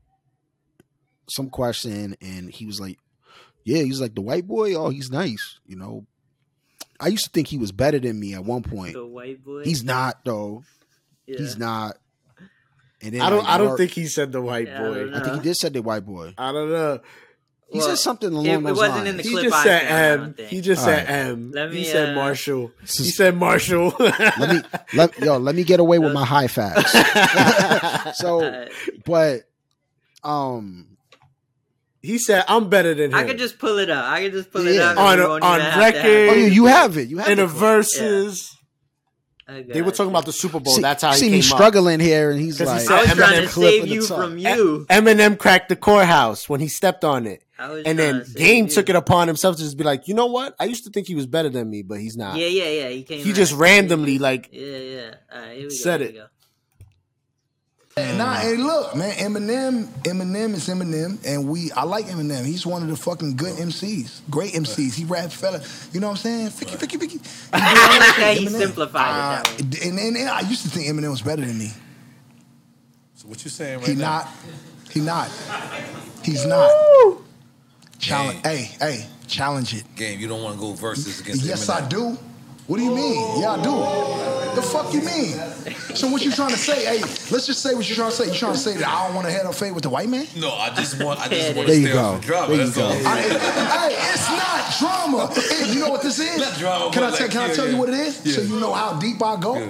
[1.30, 2.98] some question, and he was like,
[3.66, 4.74] "Yeah, he's like the white boy.
[4.76, 6.06] Oh, he's nice, you know."
[7.00, 8.94] I used to think he was better than me at one point.
[8.94, 9.64] The white boy.
[9.64, 10.64] He's not though.
[11.28, 11.38] Yeah.
[11.40, 11.98] He's not.
[13.02, 13.40] And then I don't.
[13.44, 15.06] like, I don't Nori- think he said the white Yeah, boy.
[15.06, 15.18] know.
[15.18, 16.34] I think he did said the white boy.
[16.38, 17.00] I don't know.
[17.70, 19.10] He Well, said something along it- it those wasn't lines.
[19.10, 20.48] in the He clip just said found, I M.
[20.48, 21.28] He just said All right.
[21.32, 21.52] M.
[21.52, 22.72] Let he said uh, Marshall.
[22.82, 23.94] He said Marshall.
[24.00, 24.62] let me
[24.94, 26.94] let yo let me get away with my high facts.
[28.20, 28.68] so,
[29.06, 29.42] but
[30.24, 30.98] um,
[32.02, 33.16] he said I'm better than him.
[33.18, 34.06] I could just pull it up.
[34.06, 34.98] I could just pull it up.
[34.98, 36.30] On a- on even have have record.
[36.30, 37.10] oh you, you have it.
[37.10, 37.44] You have it in it.
[37.44, 38.54] a verses.
[38.54, 38.57] I
[39.48, 40.10] They were talking you.
[40.10, 40.74] about the Super Bowl.
[40.74, 41.44] See, That's how he see came me up.
[41.46, 43.88] struggling here, and he's 'Cause he like, said I was trying Eminem to clip save
[43.88, 44.86] you from you.
[44.90, 48.72] Eminem cracked the courthouse when he stepped on it, and then Game you.
[48.72, 50.54] took it upon himself to just be like, you know what?
[50.60, 52.36] I used to think he was better than me, but he's not.
[52.38, 52.90] Yeah, yeah, yeah.
[52.90, 53.24] He came.
[53.24, 53.36] he out.
[53.38, 55.12] just randomly like Yeah, yeah.
[55.34, 55.70] All right, here we go.
[55.70, 56.16] Said here it.
[57.98, 58.18] We go.
[58.18, 62.46] Nah, hey, look, man, Eminem, Eminem is Eminem, and we, I like Eminem.
[62.46, 64.94] He's one of the fucking good MCs, great MCs.
[64.96, 65.62] He rap fella,
[65.94, 66.48] you know what I'm saying?
[66.50, 67.50] Ficky, ficky, ficky.
[67.54, 68.58] I like that he Eminem.
[68.60, 69.86] simplified it that way.
[69.86, 71.72] Uh, and, and, and I used to think Eminem was better than me.
[73.16, 74.02] So what you saying right He now?
[74.02, 74.30] not.
[74.92, 75.30] He not.
[76.24, 76.70] He's not.
[78.00, 78.40] Challenge.
[78.44, 79.84] Hey, hey, challenge it.
[79.96, 81.84] Game, you don't want to go versus against Yes, Eminem.
[81.84, 82.18] I do.
[82.68, 83.42] What do you mean?
[83.42, 84.56] Yeah, I do.
[84.56, 85.34] The fuck you mean?
[85.96, 86.84] So what you trying to say?
[86.86, 87.00] Hey,
[87.32, 88.26] let's just say what you trying to say.
[88.28, 90.10] You trying to say that I don't want to head up fade with the white
[90.10, 90.28] man?
[90.36, 92.20] No, I just want, I There just want to stay you off go.
[92.20, 92.48] the drama.
[92.48, 92.84] There you That's go.
[92.86, 93.08] all.
[93.08, 95.34] I, hey, it's not drama.
[95.34, 96.38] Hey, you know what this is?
[96.40, 98.36] Not drama, Can I, but tell, like, can I yeah, tell you what it is?
[98.36, 99.56] So you know how deep I go?
[99.58, 99.70] Yeah.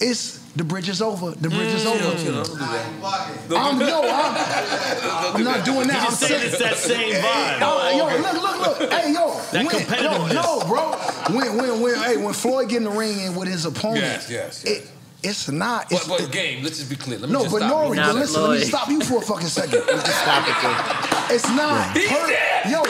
[0.00, 1.32] It's the bridge is over.
[1.32, 1.94] The bridge is mm.
[1.94, 1.98] over.
[1.98, 3.60] Chill, chill, don't do that.
[3.60, 6.00] I'm no, I'm, I'm not doing that.
[6.00, 7.58] I'm just saying saying it's that same vibe.
[7.60, 8.90] Oh, yo, look, look, look.
[8.90, 9.38] Hey, yo.
[9.52, 10.34] That when, competitiveness.
[10.34, 10.92] No, no, bro.
[11.36, 14.30] When, when, when, hey, when Floyd get in the ring and with his opponent, Yes,
[14.30, 14.78] yes, yes.
[14.78, 14.90] It,
[15.22, 15.90] it's not.
[15.90, 17.18] But, It's, but it- game, let's just be clear.
[17.18, 17.94] Let me no, just but stop you.
[17.94, 19.82] Nori, but listen, let me stop you for a fucking second.
[19.82, 21.34] stop it.
[21.34, 21.96] It's not.
[21.96, 22.70] He per- did.
[22.70, 22.82] Yo,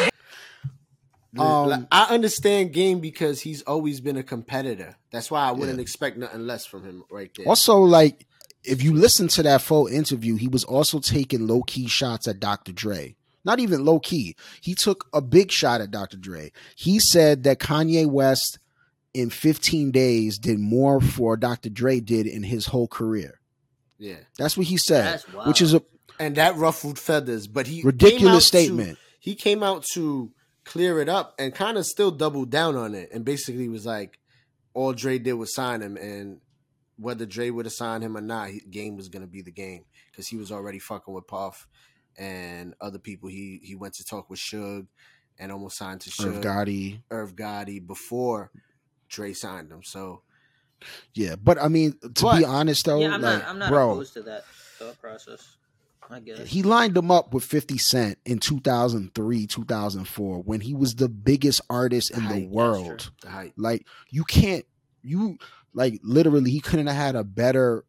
[1.40, 4.96] Um, Like, I understand game because he's always been a competitor.
[5.10, 5.82] That's why I wouldn't Yeah.
[5.82, 7.46] expect nothing less from him right there.
[7.48, 8.26] Also, like
[8.64, 12.40] if you listen to that full interview, he was also taking low key shots at
[12.40, 12.72] Dr.
[12.72, 13.14] Dre.
[13.44, 14.34] Not even low key.
[14.60, 16.16] He took a big shot at Dr.
[16.16, 16.50] Dre.
[16.74, 18.58] He said that Kanye West
[19.14, 21.70] in 15 days did more for Dr.
[21.70, 23.40] Dre did in his whole career.
[23.98, 25.82] yeah, That's what he said, which is a
[26.18, 27.46] and that ruffled feathers.
[27.46, 28.98] But he Ridiculous out to- statement.
[29.20, 30.32] he came out to
[30.66, 34.18] clear it up and kind of still doubled down on it, and basically was like,
[34.74, 36.40] all Dre did was sign him, and
[36.98, 39.84] whether Dre would have signed him or not, he, game was gonna be the game
[40.10, 41.66] because he was already fucking with Puff
[42.18, 43.28] and other people.
[43.30, 44.86] He he went to talk with Suge
[45.38, 47.00] and almost signed to Irv Suge, Gotti.
[47.10, 48.50] Irv Gotti before
[49.08, 49.82] Dre signed him.
[49.82, 50.22] So
[51.14, 53.48] Yeah, but I mean, to But- be honest though, yeah, I'm like, not.
[53.48, 54.44] I'm not bro, opposed to that
[54.78, 55.56] thought process.
[56.10, 56.46] I guess.
[56.46, 61.60] he lined him up with 50 Cent in 2003, 2004 when he was the biggest
[61.68, 63.10] artist in hype, the world.
[63.22, 63.52] The.
[63.56, 64.64] Like you can't
[65.02, 65.38] you
[65.74, 67.84] like literally he couldn't have had a better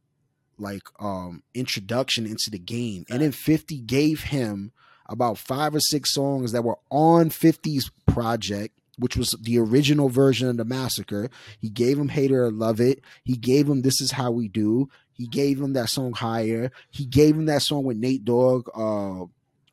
[0.58, 3.06] like um introduction into the game.
[3.10, 4.71] And then 50 gave him
[5.10, 10.49] about five or six songs that were on 50's project, which was the original version
[10.49, 11.30] of the massacre.
[11.60, 13.01] He gave him Hate It or Love It.
[13.23, 14.89] He gave him This Is How We Do.
[15.17, 16.71] He gave him that song Higher.
[16.91, 18.69] He gave him that song with Nate Dogg.
[18.75, 19.23] Uh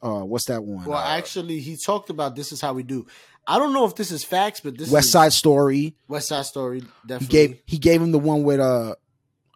[0.04, 0.84] uh what's that one?
[0.86, 3.06] Well, Uh, actually, he talked about this is how we do.
[3.46, 5.94] I don't know if this is facts, but this West is Side Story.
[6.08, 6.82] West Side Story.
[7.06, 7.26] Definitely.
[7.26, 8.94] He gave he gave him the one with uh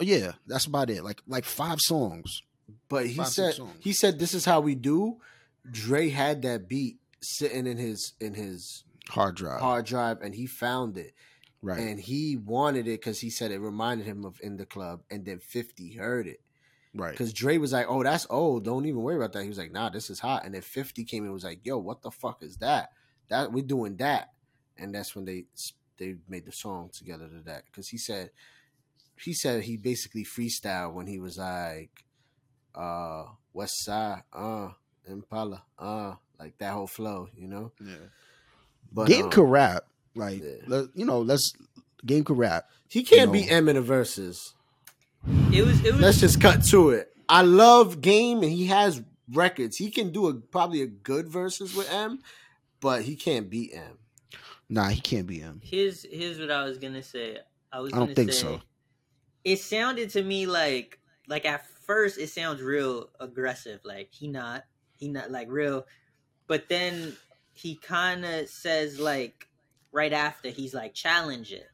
[0.00, 1.02] yeah, that's about it.
[1.02, 2.42] Like like five songs.
[2.88, 5.16] But he Five, said he said this is how we do.
[5.70, 9.60] Dre had that beat sitting in his in his Hard drive.
[9.60, 11.12] hard drive, and he found it,
[11.60, 11.80] Right.
[11.80, 15.24] and he wanted it because he said it reminded him of in the club, and
[15.24, 16.40] then Fifty heard it
[16.94, 17.10] right.
[17.10, 18.64] because Dre was like, "Oh, that's old.
[18.64, 21.04] Don't even worry about that." He was like, "Nah, this is hot," and then Fifty
[21.04, 22.90] came in and was like, "Yo, what the fuck is that?
[23.28, 24.32] That we're doing that,"
[24.76, 25.46] and that's when they
[25.98, 28.30] they made the song together to that because he said
[29.20, 32.04] he said he basically freestyle when he was like
[32.74, 34.70] uh West Side, uh
[35.06, 37.72] Impala, uh like that whole flow, you know.
[37.84, 37.96] Yeah.
[38.92, 39.84] But Game um, could rap.
[40.18, 40.50] Like yeah.
[40.66, 41.54] let- you know, let's
[42.04, 42.68] Game could rap.
[42.88, 43.56] he can't you beat know.
[43.56, 44.54] M in the verses.
[45.52, 45.84] It was.
[45.84, 46.00] It was.
[46.00, 47.12] Let's just cut to it.
[47.28, 49.02] I love Game and he has
[49.32, 49.76] records.
[49.76, 52.20] He can do a probably a good verses with M,
[52.80, 53.98] but he can't beat M.
[54.68, 55.60] Nah, he can't beat him.
[55.62, 57.38] Here's here's what I was gonna say.
[57.72, 57.92] I was.
[57.92, 58.60] I don't think say, so.
[59.44, 63.80] It sounded to me like like at first it sounds real aggressive.
[63.84, 64.64] Like he not
[64.96, 65.86] he not like real,
[66.46, 67.16] but then
[67.52, 69.47] he kind of says like
[69.92, 71.68] right after he's like challenge it,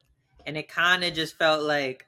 [0.47, 2.07] and it kind of just felt like.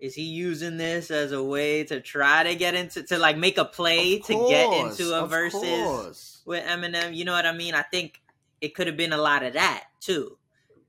[0.00, 3.56] Is he using this as a way to try to get into to like make
[3.56, 6.42] a play Of to get into a versus course.
[6.44, 7.14] with Eminem.
[7.14, 7.72] You know what I mean?
[7.76, 8.20] I think
[8.60, 10.38] it could have been a lot of that too.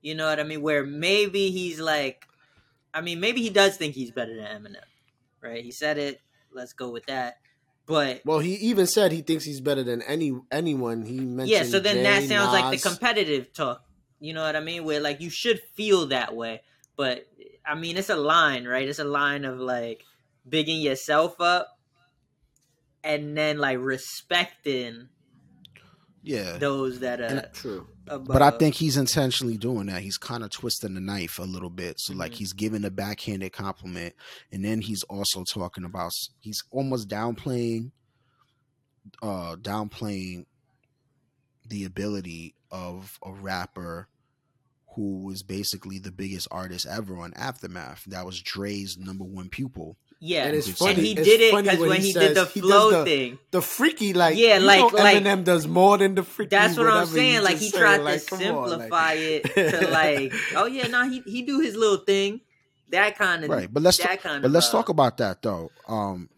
[0.02, 0.62] You know what I mean?
[0.62, 2.26] Where maybe he's like,
[2.92, 4.82] I mean, maybe he does think he's better than Eminem,
[5.40, 5.62] right?
[5.62, 6.20] He said it.
[6.52, 7.38] Let's go with that.
[7.86, 11.02] But Well, he even said he thinks he's better than any anyone.
[11.06, 13.84] He mentioned yeah, so then that Jay, sounds like the competitive talk.
[14.24, 14.84] You know what I mean?
[14.84, 16.62] Where like you should feel that way,
[16.96, 17.26] but
[17.66, 18.88] I mean it's a line, right?
[18.88, 20.02] It's a line of like
[20.48, 21.68] bigging yourself up,
[23.02, 25.08] and then like respecting
[26.22, 26.56] Yeah.
[26.56, 27.86] those that are And- True.
[28.06, 28.28] above.
[28.28, 30.00] But I think he's intentionally doing that.
[30.00, 32.00] He's kind of twisting the knife a little bit.
[32.00, 32.36] So like Mhm.
[32.36, 34.14] he's giving a backhanded compliment,
[34.50, 37.92] and then he's also talking about he's almost downplaying,
[39.22, 40.46] uh, downplaying
[41.66, 44.08] the ability of a rapper
[44.94, 48.04] who was basically the biggest artist ever on Aftermath.
[48.06, 49.96] That was Dre's number one pupil.
[50.20, 50.94] yeah, And it's and funny.
[51.02, 53.38] he it's did it because when he, did says the flow the- thing.
[53.50, 56.50] the freaky like Yeah, you like- know like- Eminem does more than the freaky.
[56.50, 57.42] That's what I'm saying.
[57.42, 58.04] Like he just tried said.
[58.04, 61.74] Like, to on, like- simplify it to like, oh yeah, no, he he do his
[61.76, 62.40] little thing.
[62.90, 65.42] That kind of right but let's that talk, kind but of let's talk about that
[65.42, 66.28] though um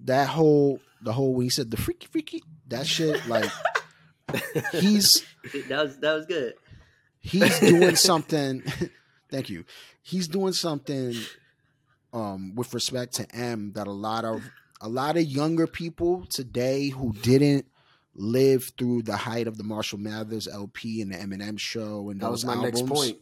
[0.00, 3.50] that whole the whole when he said the freaky freaky that shit like
[4.72, 5.24] he's
[5.68, 6.54] that was that was good.
[7.20, 8.62] He's doing something
[9.30, 9.64] thank you
[10.02, 11.14] he's doing something
[12.12, 14.42] um with respect to m that a lot of
[14.80, 17.66] a lot of younger people today who didn't
[18.14, 22.26] live through the height of the marshall mathers lp and the eminem show and That
[22.26, 23.18] those was my next point.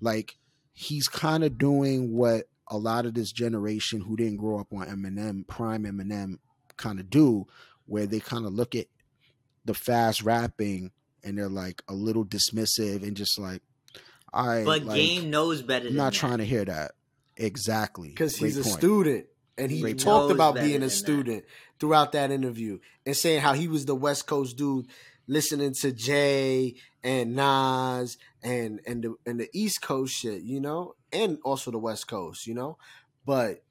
[0.00, 0.36] like
[0.72, 4.86] he's kind of doing what a lot of this generation who didn't grow up on
[4.86, 6.38] Eminem, prime Eminem,
[6.78, 7.46] kind of do,
[7.84, 8.86] where they kind of look at
[9.66, 10.90] the fast rapping
[11.24, 13.62] and they're like a little dismissive and just like,
[14.32, 15.86] all right, But like, Game knows better.
[15.86, 16.18] I'm than not that.
[16.18, 16.92] trying to hear that.
[17.36, 18.78] Exactly, because he's Great a point.
[18.78, 19.26] student
[19.58, 21.44] and he Great talked about being a than student
[21.80, 24.86] throughout that interview and saying how he was the West Coast dude
[25.26, 30.94] listening to Jay and Nas and and the and the East Coast shit, you know,
[31.12, 32.78] and also the West Coast, you know.
[33.26, 33.64] But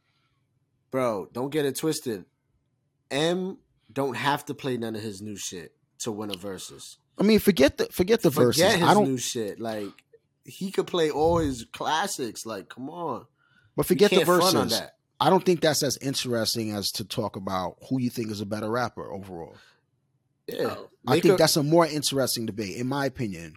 [0.91, 2.25] bro, don't get it twisted.
[3.11, 3.59] M
[3.91, 6.97] don't have to play none of his new shit to win a versus.
[7.19, 8.73] I mean, forget the forget the Forget verses.
[8.75, 9.07] his I don't.
[9.09, 9.59] new shit.
[9.59, 9.89] Like
[10.45, 12.45] he could play all his classics.
[12.45, 13.25] Like, come on.
[13.75, 14.79] But forget the can't front on verses.
[14.79, 14.95] that.
[15.19, 18.45] I don't think that's as interesting as to talk about who you think is a
[18.45, 19.55] better rapper overall.
[20.47, 20.75] Yeah.
[20.77, 20.89] Oh.
[21.07, 23.55] I think a- that's a more interesting debate, in my opinion.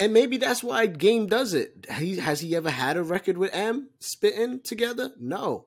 [0.00, 1.86] And maybe that's why Game does it.
[1.98, 5.12] He has he ever had a record with M spitting together?
[5.20, 5.66] No.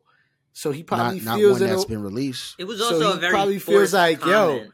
[0.51, 2.55] So he probably Not, not feels one in that's a- been released.
[2.59, 4.25] It was so also he a very probably feels forced like, yo,
[4.57, 4.71] comment.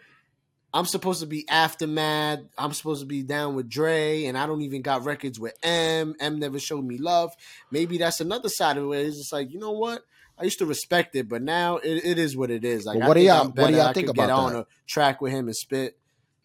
[0.74, 2.40] I'm supposed to be aftermath.
[2.58, 6.16] I'm supposed to be down with Dre, and I don't even got records with M.
[6.20, 7.32] M never showed me love.
[7.70, 9.06] Maybe that's another side of it.
[9.06, 10.04] It's just like, you know what?
[10.40, 12.86] I used to respect it, but now it, it is what it is.
[12.86, 13.78] Like, But I what do think y'all- I'm what do better.
[13.78, 15.96] y'all I think could get about on a track with him and spit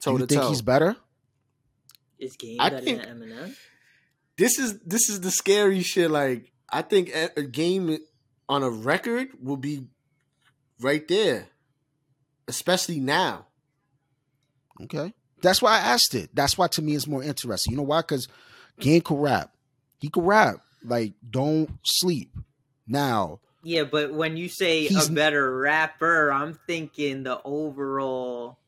[0.01, 0.49] Do toe you to think toe.
[0.51, 0.97] he's better?
[2.19, 3.57] Is Game I better think- than Eminem?
[4.37, 6.11] this is this is the scary shit.
[6.11, 7.97] Like I think a, a game
[8.47, 9.87] on a record will be
[10.81, 11.49] right there,
[12.47, 13.47] especially now.
[14.85, 15.13] Okay.
[15.43, 16.31] That's why I asked it.
[16.35, 17.73] That's why to me it's more interesting.
[17.73, 18.01] You know why?
[18.01, 18.29] Because
[18.81, 19.53] Game could rap.
[19.99, 20.61] He could rap.
[20.85, 22.33] Like, don't sleep.
[22.87, 28.59] Now, Yeah, but when you say a better rapper, I'm thinking the overall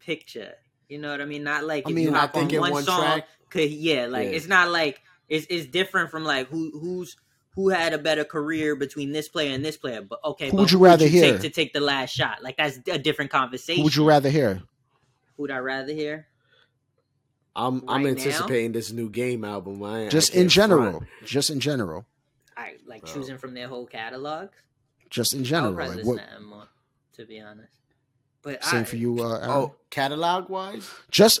[0.00, 0.52] picture.
[0.88, 1.42] You know what I mean?
[1.44, 3.00] Not like I if mean, you hop on one, one song.
[3.00, 4.36] track- Could, yeah, like Yeah.
[4.36, 7.16] it's not like it's it's different from like who who's
[7.54, 10.02] who had a better career between this player and this player.
[10.02, 11.32] But okay, Who but would you rather hear?
[11.32, 12.42] take to take the last shot?
[12.42, 13.80] Like that's a different conversation.
[13.80, 14.62] who would you rather hear?
[15.36, 16.26] Who'd I rather hear?
[17.56, 18.22] I'm I'm Right now?
[18.22, 19.82] anticipating this new game album.
[19.82, 20.90] I, ain't- I Just in general.
[20.98, 21.06] front.
[21.24, 22.04] Just in general.
[22.56, 24.48] I like choosing from their whole catalog.
[25.10, 25.72] Just in I would general.
[25.74, 26.68] Like, listen what, to M more,
[27.16, 27.72] to be honest.
[28.42, 29.50] But same I, for you, uh, Aaron?
[29.50, 31.40] Oh, catalog wise, Just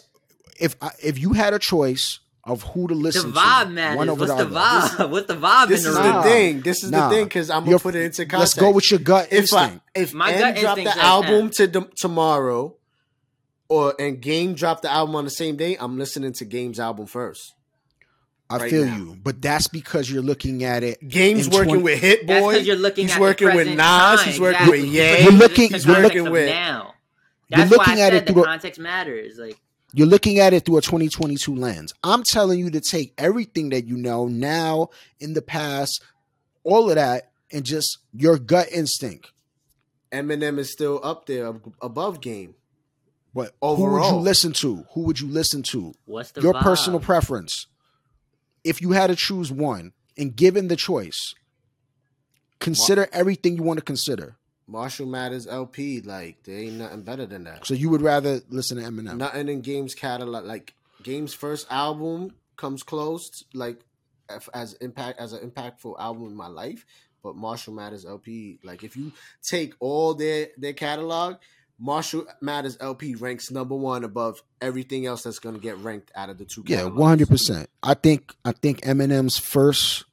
[0.58, 3.96] if I, if you had a choice of who to the listen vibe to, matters.
[3.96, 4.88] one over What's the the other.
[5.04, 5.10] vibe?
[5.10, 6.14] What's the vibe this in is the the room?
[6.16, 6.22] Nah.
[6.22, 6.60] thing.
[6.60, 7.08] This is Nah.
[7.08, 8.38] the thing because I'm gonna You're- put it into context.
[8.38, 9.84] Let's go with your gut if I, instinct.
[9.94, 11.50] if My M gut dropped instinct the says album M.
[11.50, 12.76] to the, tomorrow,
[13.68, 17.06] or and Game dropped the album on the same day, I'm listening to Game's album
[17.06, 17.54] first.
[18.50, 18.96] I right feel now.
[18.96, 21.06] you, but that's because you're looking at it.
[21.08, 22.56] Game's working 20 with Hit Boy.
[22.58, 24.20] you're looking he's at working the with present Nas.
[24.20, 24.80] time, He's working exactly.
[24.82, 25.08] with You Ye.
[25.10, 26.94] put it You're looking- the you're looking with- now.
[27.48, 29.38] You're That's why looking I at said it the through a- context matters.
[29.38, 29.56] Like
[29.94, 31.92] You're looking at it through a 2022 lens.
[32.04, 34.88] I'm telling you to take everything that you know now,
[35.20, 36.02] in the past,
[36.64, 39.30] all of that, and just your gut instinct.
[40.12, 42.54] Eminem is still up there above Game.
[43.34, 44.84] But overall, who would you listen to?
[44.92, 45.92] Who would you listen to?
[46.04, 46.62] what's the your vibe?
[46.62, 47.66] personal preference.
[48.62, 51.34] If you had to choose one, and given the choice,
[52.60, 54.36] consider everything you want to consider.
[54.66, 57.66] Marshall Mathers LP, like there ain't nothing better than that.
[57.66, 59.18] So you would rather listen to Eminem.
[59.18, 63.80] Nothing in Game's catalog, like Game's first album comes close, like
[64.30, 66.86] f- as impact as an impactful album in my life.
[67.22, 71.36] But Marshall Mathers LP, like if you take all their their catalog,
[71.78, 76.30] Marshall Mathers LP ranks number one above everything else that's going to get ranked out
[76.30, 76.62] of the two.
[76.66, 77.68] Yeah, one hundred percent.
[77.82, 80.04] I think I think Eminem's first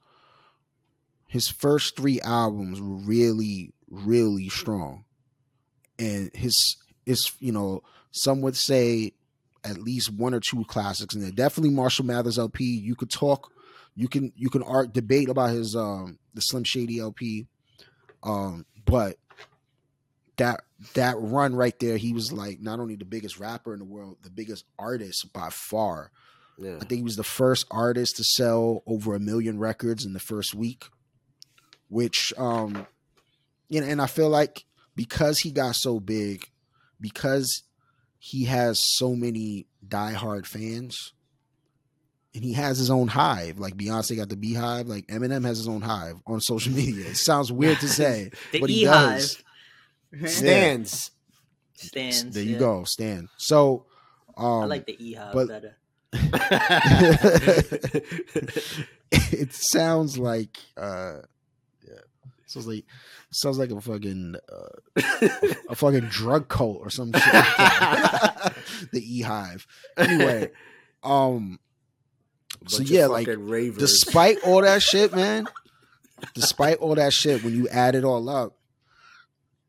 [1.28, 5.06] his first three albums were really, really strong.
[5.98, 9.14] And his his you know, some would say
[9.64, 11.32] at least one or two classics in there.
[11.32, 12.64] Definitely Marshall Mathers LP.
[12.64, 13.52] You could talk
[13.96, 17.48] you can you can art debate about his um the Slim Shady LP.
[18.24, 19.18] Um, but
[20.38, 20.62] that
[20.94, 24.18] that run right there, he was like not only the biggest rapper in the world,
[24.24, 26.12] the biggest artist by far.
[26.58, 26.76] Yeah.
[26.76, 30.20] I think he was the first artist to sell over a million records in the
[30.20, 30.86] first week,
[31.90, 32.88] which um
[33.70, 34.66] you know, and I feel like
[34.96, 36.50] because he got so big,
[37.00, 37.64] because
[38.20, 41.14] he has so many diehard fans,
[42.36, 43.60] and he has his own hive.
[43.60, 47.08] Like Beyonce got the Beehive, like Eminem has his own hive on social media.
[47.08, 49.20] It sounds weird to say, The but he E-Hive.
[49.20, 49.44] does.
[50.26, 51.12] Stands.
[51.76, 52.34] stands.
[52.34, 52.60] There you yeah.
[52.60, 53.30] go, stand.
[53.38, 53.86] So
[54.38, 55.78] um I like the E Hive but- better.
[59.12, 61.20] it sounds like uh
[61.88, 62.00] yeah
[62.46, 62.84] sounds like
[63.32, 64.98] sounds like a fucking uh,
[65.70, 67.24] a fucking drug cult or some shit
[68.92, 69.66] the e hive
[69.98, 70.52] anyway
[71.04, 71.60] um
[72.68, 73.78] so yeah like ravers.
[73.78, 75.48] despite all that shit man
[76.34, 78.58] despite all that shit when you add it all up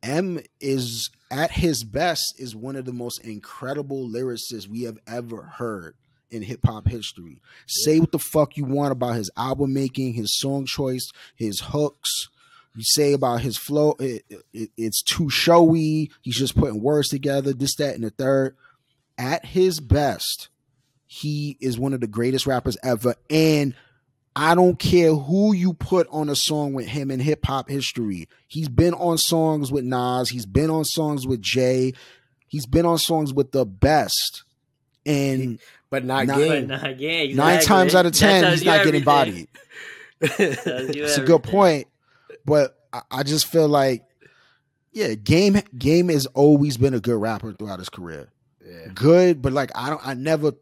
[0.03, 5.43] m is at his best is one of the most incredible lyricists we have ever
[5.43, 5.95] heard
[6.31, 7.41] in hip hop history.
[7.67, 12.29] Say what the fuck you want about his album making, his song choice, his hooks.
[12.75, 16.11] You say about his flow, it, it- it's too showy.
[16.23, 18.57] He's just putting words together, this, that, and the third.
[19.19, 20.49] at his best,
[21.07, 23.15] he is one of the greatest rappers ever.
[23.29, 23.75] And
[24.35, 28.29] I don't care who you put on a song with him in hip hop history.
[28.49, 31.93] He's been on songs with Nas, he's been on songs with Jay,
[32.49, 34.45] he's been on songs with the best.
[35.05, 35.59] And
[35.91, 36.69] but not Not- game.
[36.69, 37.37] But not game.
[37.37, 39.49] nine times out of ten, he's you not getting bodied.
[40.25, 41.89] Tells you It's a good point,
[42.47, 44.05] but I, I just feel like,
[44.93, 48.31] yeah, game game has always been a good rapper throughout his career.
[48.65, 48.89] Yeah.
[48.95, 50.53] Good, but like I don't, I never,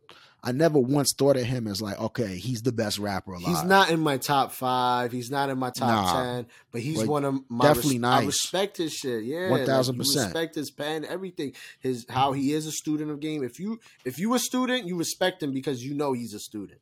[0.42, 3.46] I never once thought of him as like, okay, he's the best rapper alive.
[3.46, 5.12] He's not in my top five.
[5.12, 6.12] He's not in my top Nah.
[6.12, 6.46] ten.
[6.72, 9.24] But he's one of my definitely res- I respect his shit.
[9.24, 9.86] Yeah, 1000%.
[9.98, 11.52] Like, you respect his pen, everything.
[11.80, 13.42] His how he is a student of game.
[13.42, 16.80] If you if you a student, you respect him because you know he's a student.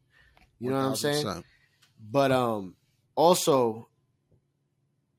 [0.61, 1.45] You know what I'm saying?
[2.11, 2.75] But um,
[3.17, 3.89] also,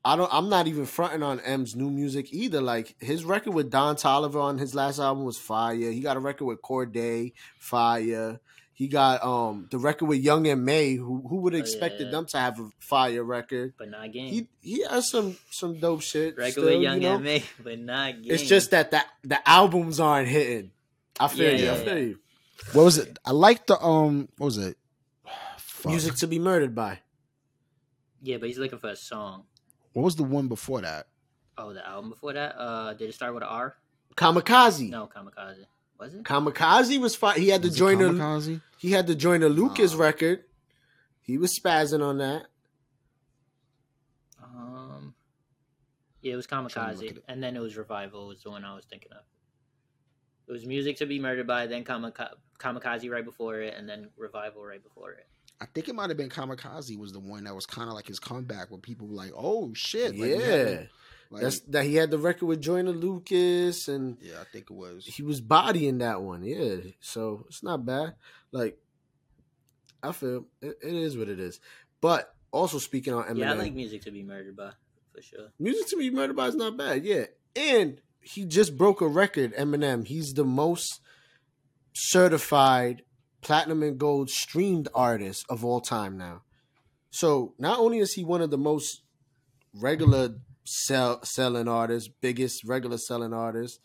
[0.04, 0.32] I don't.
[0.32, 2.60] I'm not even fronting on M's new music either.
[2.62, 5.74] Like his record with Don Toliver on his last album was fire.
[5.90, 8.40] He got a record with Cordae, fire.
[8.72, 10.94] He got um the record with Young M.A.
[10.94, 12.10] Who who would have Oh, expected yeah.
[12.12, 13.74] them to have a fire record?
[13.76, 14.32] But not game.
[14.32, 16.38] He he has some some dope shit.
[16.38, 17.14] Record still, with Young you know?
[17.16, 18.32] and May, but not game.
[18.32, 20.70] It's just that the the albums aren't hitting.
[21.18, 21.70] I feel Yeah, you.
[21.72, 22.04] I feel yeah.
[22.04, 22.18] you.
[22.72, 23.18] What was it?
[23.22, 24.30] I like the um.
[24.38, 24.78] What was it?
[25.58, 25.90] Fuck.
[25.92, 27.00] Music to be murdered by.
[28.22, 29.44] yeah, but he's looking for a song.
[29.92, 31.06] What was the one before that?
[31.58, 32.54] Oh, the album before that.
[32.58, 33.76] Uh, did it start with an R?
[34.16, 34.88] Kamikaze.
[34.90, 35.66] No, Kamikaze.
[35.98, 36.22] Was it?
[36.24, 37.38] Kamikaze was fine.
[37.40, 38.60] He had to Was it join a Kamikaze?
[38.78, 39.98] he had to Joyner Lucas Oh.
[39.98, 40.44] record.
[41.20, 42.46] He was spazzing on that.
[44.42, 45.14] Um,
[46.22, 47.24] yeah, it was trying to look Kamikaze, it.
[47.28, 48.28] and then it was Revival.
[48.28, 49.22] Was the one I was thinking of.
[50.48, 54.08] It was music to be murdered by, then Kamika- Kamikaze right before it, and then
[54.16, 55.26] Revival right before it.
[55.60, 58.06] I think it might have been Kamikaze was the one that was kind of like
[58.06, 60.88] his comeback, where people were like, "Oh shit!" Like, yeah, to-
[61.30, 61.84] like, that's that.
[61.84, 65.04] He had the record with Joyner Lucas, and yeah, I think it was.
[65.06, 66.42] he was bodying that one.
[66.42, 68.14] Yeah, so it's not bad.
[68.52, 68.78] Like
[70.02, 71.60] I feel it, it is what it is.
[72.00, 74.70] But also speaking on Eminem, Yeah, I like music to be murdered by
[75.14, 75.48] for sure.
[75.58, 77.04] music to be murdered by is not bad.
[77.04, 79.54] Yeah, and he just broke a record.
[79.56, 81.00] Eminem, he's the most
[81.92, 83.02] certified
[83.40, 86.42] platinum and gold streamed artist of all time now.
[87.10, 89.02] So not only is he one of the most
[89.74, 93.78] regular sell selling artists, biggest regular selling artists,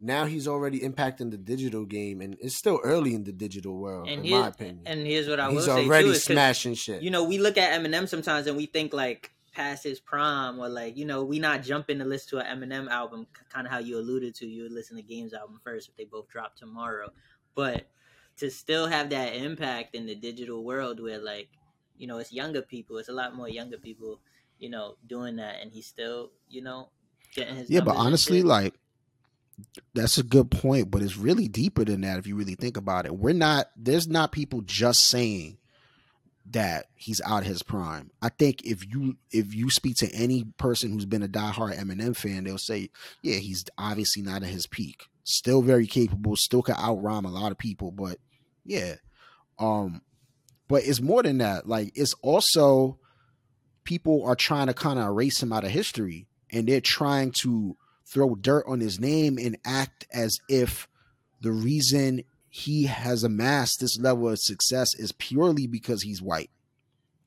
[0.00, 4.08] now he's already impacting the digital game, and it's still early in the digital world,
[4.08, 4.80] And in my opinion.
[4.86, 7.02] and here's what I he's will say already too, is 'cause, smashing shit.
[7.02, 10.68] You know, we look at Eminem sometimes and we think like past his prime, or
[10.68, 13.78] like you know, we not jumping to listen to an Eminem album, kind of how
[13.78, 14.46] you alluded to.
[14.46, 17.10] You would listen to Games album first if they both drop tomorrow,
[17.54, 17.88] but
[18.38, 21.48] to still have that impact in the digital world where like
[21.96, 24.20] you know it's younger people, it's a lot more younger people,
[24.58, 26.88] you know, doing that, and he's still you know
[27.34, 28.74] getting his Yeah, but honestly, like
[29.94, 33.06] that's a good point, but it's really deeper than that if you really think about
[33.06, 33.16] it.
[33.16, 35.58] We're not there's not people just saying
[36.50, 38.10] that he's out of his prime.
[38.20, 42.14] I think if you if you speak to any person who's been a diehard Eminem
[42.14, 42.90] fan, they'll say,
[43.22, 45.04] yeah, he's obviously not at his peak.
[45.24, 48.18] Still very capable, still can out rhyme a lot of people, but
[48.64, 48.96] yeah.
[49.58, 50.02] Um
[50.68, 51.66] but it's more than that.
[51.66, 52.98] Like it's also
[53.84, 57.76] people are trying to kind of erase him out of history and they're trying to
[58.06, 60.88] throw dirt on his name and act as if
[61.40, 62.22] the reason
[62.56, 66.50] he has amassed this level of success is purely because he's white.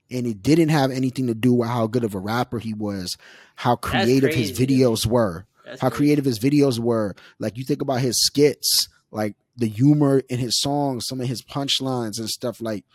[0.09, 3.17] And it didn't have anything to do with how good of a rapper he was,
[3.57, 4.80] how creative his crazy to me.
[4.80, 5.97] videos were, That's how crazy.
[5.97, 7.13] creative his videos were.
[7.39, 11.41] Like you think about his skits, like the humor in his songs, some of his
[11.41, 12.86] punchlines and stuff like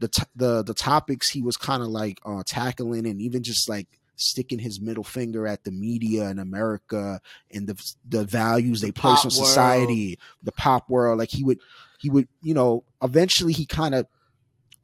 [0.00, 3.68] the t- the the topics he was kind of like uh tackling and even just
[3.68, 3.86] like
[4.16, 7.20] sticking his middle finger at the media in America
[7.52, 11.18] and the the values they place on society, the pop world.
[11.18, 11.58] Like he would
[11.98, 14.06] he would you know eventually he kind of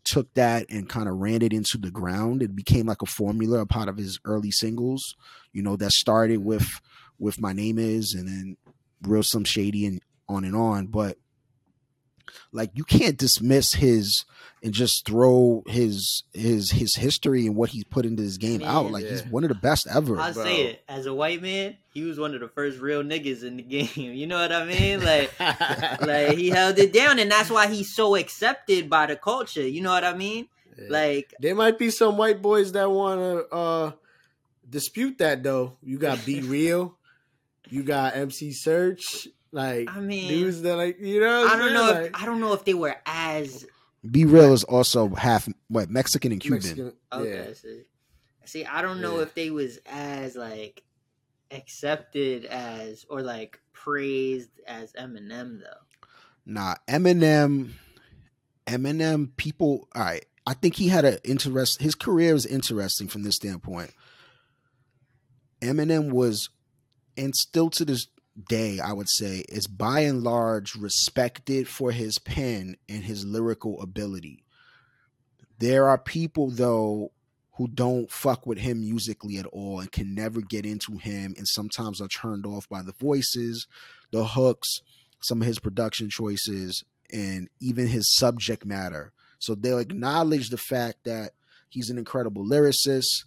[0.05, 2.43] took that and kind of ran it into the ground.
[2.43, 5.17] It became like a formula, a part of his early singles.
[5.53, 6.81] You know that started with
[7.19, 8.57] with my name is and then
[9.03, 11.19] real some shady and on and on, but
[12.53, 14.25] like you can't dismiss his
[14.63, 18.85] and just throw his his his history and what he's put into his game out.
[18.85, 18.93] Man.
[18.93, 20.19] Like he's one of the best ever.
[20.19, 23.43] I say it as a white man, he was one of the first real niggas
[23.43, 23.89] in the game.
[24.13, 25.03] You know what I mean?
[25.03, 25.33] Like,
[26.01, 29.67] like he held it down, and that's why he's so accepted by the culture.
[29.67, 30.49] You know what I mean?
[30.89, 33.93] Like, There might be some white boys that want to uh,
[34.69, 35.77] dispute that though.
[35.83, 36.97] You got B-Real,
[37.69, 41.47] you got MC Serch, like I mean, dudes that like you know.
[41.47, 41.75] I don't saying?
[41.75, 41.91] know.
[42.05, 43.67] If, I don't know if they were as
[44.11, 46.57] B-Real is also half what Mexican and Cuban.
[46.59, 47.47] Mexican, okay.
[47.49, 47.55] yeah.
[47.55, 47.83] See,
[48.45, 49.23] see, I don't know Yeah.
[49.23, 50.83] if they was as like
[51.51, 55.99] accepted as or like praised as Eminem though.
[56.45, 57.73] Nah, Eminem,
[58.67, 59.37] Eminem.
[59.37, 60.25] People, all right.
[60.45, 61.81] I think he had an interest.
[61.81, 63.93] His career is interesting from this standpoint.
[65.61, 66.49] Eminem was,
[67.17, 68.09] and still to this
[68.49, 73.81] day, I would say, is by and large respected for his pen and his lyrical
[73.81, 74.45] ability.
[75.59, 77.13] There are people though
[77.57, 81.47] who don't fuck with him musically at all and can never get into him and
[81.47, 83.67] sometimes are turned off by the voices,
[84.11, 84.81] the hooks,
[85.21, 89.13] some of his production choices and even his subject matter.
[89.39, 91.33] So they'll acknowledge the fact that
[91.69, 93.25] he's an incredible lyricist,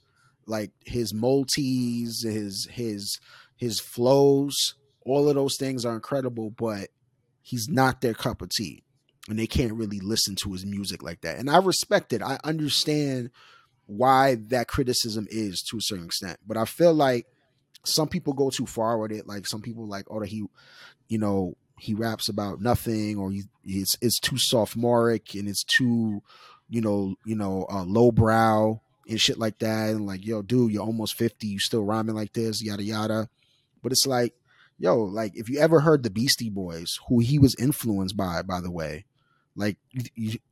[0.48, 3.20] like his multis, his his
[3.56, 4.76] his flows,
[5.06, 6.90] all of those things are incredible, but
[7.42, 8.84] he's not their cup of tea.
[9.30, 11.38] And they can't really listen to his music like that.
[11.38, 12.22] And I respect it.
[12.22, 13.32] I understand
[13.88, 16.40] why that criticism is to a certain extent.
[16.46, 17.28] But I feel like
[17.84, 19.28] some people go too far with it.
[19.28, 20.44] Like some people like, oh, he,
[21.08, 26.22] you know, he raps about nothing, or he, it's it's too sophomoric and it's too,
[26.70, 29.90] you know, you know, uh, lowbrow and shit like that.
[29.90, 33.30] And like, yo, dude, you're almost fifty, you still rhyming like this, yada yada.
[33.84, 34.34] But it's like,
[34.78, 38.62] yo, like if you ever heard the Beastie Boys, who he was influenced by, by
[38.62, 39.06] the way,
[39.56, 39.78] like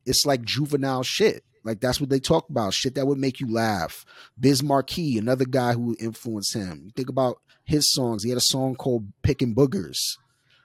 [0.06, 1.44] it's like juvenile shit.
[1.64, 2.74] Like that's what they talk about.
[2.74, 4.04] Shit that would make you laugh.
[4.38, 6.82] Biz Markie, another guy who influenced him.
[6.84, 8.22] You think about his songs.
[8.22, 9.98] He had a song called Picking Boogers.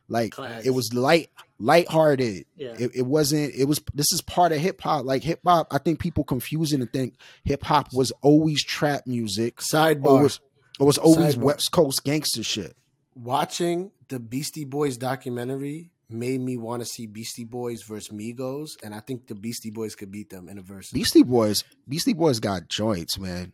[0.09, 0.65] Like Classic.
[0.65, 1.29] it was light,
[1.59, 2.45] lighthearted.
[2.55, 2.73] Yeah.
[2.79, 3.53] It, it wasn't.
[3.55, 3.79] It was.
[3.93, 5.05] This is part of hip hop.
[5.05, 9.05] Like hip hop, I think people confuse it and think hip hop was always trap
[9.05, 9.57] music.
[9.57, 10.05] Sidebar.
[10.05, 10.39] Or was,
[10.79, 11.43] or was always Sidebar.
[11.43, 12.75] West Coast gangster shit.
[13.21, 18.95] Watching the Beastie Boys documentary made me want to see Beastie Boys versus Migos, and
[18.95, 20.91] I think the Beastie Boys could beat them in a verse.
[20.91, 23.51] Beastie Boys, Beastie Boys got joints, man.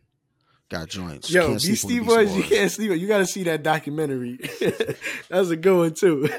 [0.68, 1.30] Got joints.
[1.30, 2.90] Yo, Can't sleep Beastie the Boys, you can't sleep.
[2.92, 4.38] on- You got to see that documentary.
[5.28, 6.28] That's a good one too.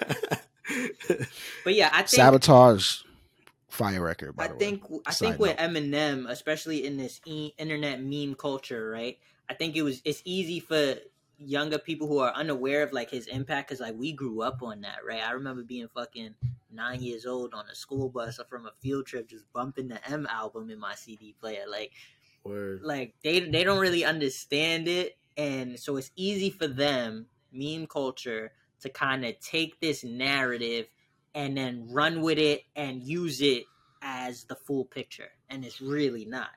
[1.63, 3.01] But yeah, I think Sabotage,
[3.69, 4.35] fire record.
[4.35, 4.59] By I the way.
[4.59, 5.69] think I Side think with note.
[5.69, 9.17] Eminem, especially in this e- internet meme culture, right?
[9.49, 10.95] I think it was it's easy for
[11.37, 14.81] younger people who are unaware of like his impact because like we grew up on
[14.81, 15.21] that, right?
[15.21, 16.35] I remember being fucking
[16.71, 20.05] nine years old on a school bus or from a field trip, just bumping the
[20.09, 21.93] M album in my CD player, like
[22.43, 22.81] Word.
[22.81, 28.53] like they they don't really understand it and so it's easy for them meme culture
[28.79, 30.87] to kind of take this narrative
[31.33, 33.63] and then run with it and use it
[34.01, 36.51] as the full picture and it's really not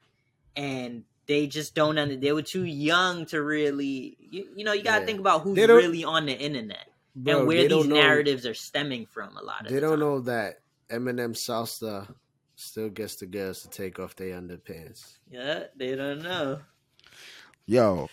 [0.56, 4.82] and they just don't under they were too young to really you, you know you
[4.82, 5.06] got to Yeah.
[5.06, 8.54] think about who's really on the internet Bro, and where these don't know- narratives are
[8.54, 10.00] stemming from a lot of They the don't time.
[10.00, 10.60] know that
[10.90, 12.12] Eminem salsa
[12.56, 15.18] still gets the girls to take off their underpants.
[15.30, 16.60] yeah they don't know
[17.66, 18.08] Yo,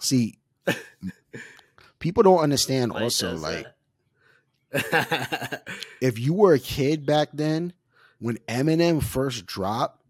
[0.00, 0.38] see,
[1.98, 2.90] people don't understand.
[2.92, 3.66] Mike also, like,
[6.00, 7.72] if you were a kid back then,
[8.18, 10.00] when Eminem first dropped,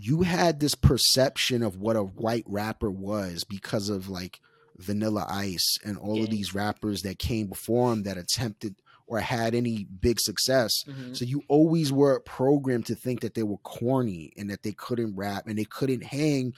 [0.00, 4.40] you had this perception of what a white rapper was because of like
[4.76, 8.76] Vanilla Ice and all of these rappers that came before him that attempted
[9.08, 10.84] or had any big success.
[10.86, 11.16] Mhm.
[11.16, 15.16] So you always were programmed to think that they were corny and that they couldn't
[15.16, 16.52] rap and they couldn't hang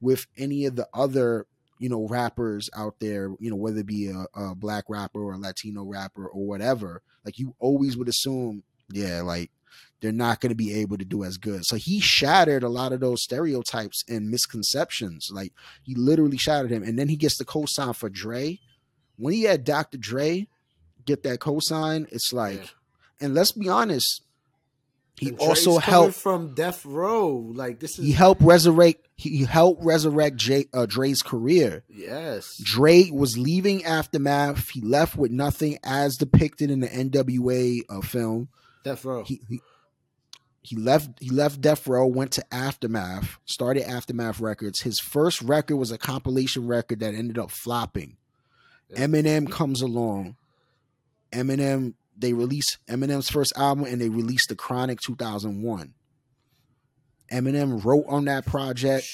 [0.00, 1.46] with any of the other,
[1.78, 5.32] you know, rappers out there, you know, whether it be a, a black rapper or
[5.34, 7.02] a Latino rapper or whatever.
[7.24, 9.50] Like you always would assume, yeah, like
[10.00, 11.64] they're not going to be able to do as good.
[11.64, 15.30] So he shattered a lot of those stereotypes and misconceptions.
[15.32, 16.82] Like he literally shattered him.
[16.82, 18.58] And then he gets the cosign for Dre.
[19.16, 19.96] When he had Dr.
[19.96, 20.48] Dre
[21.06, 22.66] get that cosign, it's like, Yeah.
[23.26, 24.22] and let's be honest,
[25.18, 27.30] he also helped from Death Row.
[27.54, 31.84] Like this is he helped resurrect he helped resurrect Jay, uh, Dre's career.
[31.88, 32.60] yes.
[32.62, 34.68] Dre was leaving Aftermath.
[34.68, 38.48] He left with nothing as depicted in the NWA uh, film.
[38.84, 39.24] Death Row.
[39.24, 39.62] He, he
[40.66, 44.80] he left he left Death Row, went to Aftermath, started Aftermath Records.
[44.80, 48.16] His first record was a compilation record that ended up flopping.
[48.90, 49.06] Yeah.
[49.06, 50.34] Eminem comes along.
[51.32, 55.94] Eminem they release Eminem's first album and they released The Chronic 2001.
[57.30, 59.06] Eminem wrote on that project.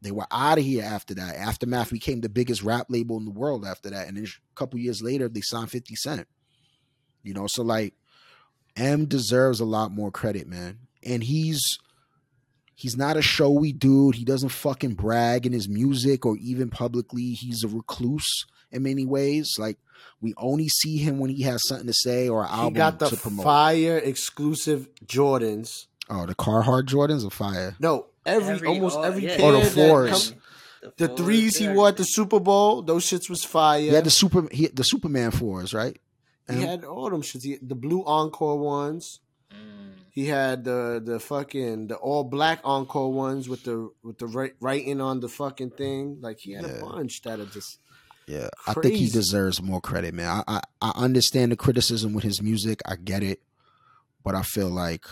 [0.00, 1.36] They were out of here after that.
[1.36, 4.08] Aftermath became the biggest rap label in the world after that.
[4.08, 6.28] And then a couple years later, they signed 50 Cent.
[7.22, 7.94] You know, so like
[8.76, 10.78] M deserves a lot more credit, man.
[11.02, 11.78] And he's
[12.74, 14.14] he's not a showy dude.
[14.16, 17.32] He doesn't fucking brag in his music or even publicly.
[17.32, 19.52] He's a recluse in many ways.
[19.58, 19.78] Like
[20.20, 22.98] we only see him when he has something to say or an He album got
[22.98, 23.44] the to promote.
[23.44, 25.86] fire exclusive Jordans.
[26.08, 27.76] oh, the Carhartt Jordans are fire.
[27.78, 29.36] No, every, Every- almost oh, every yeah.
[29.36, 30.30] pair Oh, the that fours.
[30.30, 30.38] come-
[30.96, 33.80] the fours, threes he wore at the Super Bowl, those shits was fire.
[33.80, 35.96] He had the super he, the Superman fours, right?
[36.48, 36.60] He M?
[36.62, 37.42] had all them shits.
[37.44, 39.20] He, the blue encore ones.
[39.50, 39.92] Mm.
[40.10, 44.54] He had the the fucking the all black encore ones with the with the wri-
[44.60, 46.18] writing on the fucking thing.
[46.20, 46.72] Like he had Yeah.
[46.72, 47.78] a bunch that are just
[48.26, 50.42] Yeah, I think he deserves more credit, man.
[50.46, 52.80] I, I I understand the criticism with his music.
[52.86, 53.40] I get it,
[54.24, 55.04] but I feel like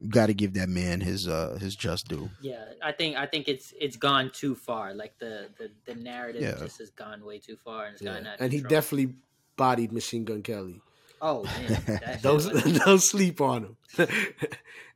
[0.00, 2.28] you got to give that man his uh his just due.
[2.42, 4.94] Yeah, I think I think it's it's gone too far.
[4.94, 6.56] Like the the, the narrative Yeah.
[6.58, 8.12] just has gone way too far and it's yeah.
[8.12, 8.80] gotten out of and he control.
[8.80, 9.14] definitely
[9.56, 10.80] bodied Machine Gun Kelly.
[11.22, 13.76] Oh man, that shit Don't don't sleep on him.
[13.98, 14.08] and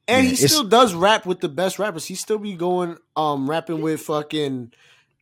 [0.08, 2.04] Yeah, he still does rap with the best rappers.
[2.06, 4.72] He still be going um rapping with fucking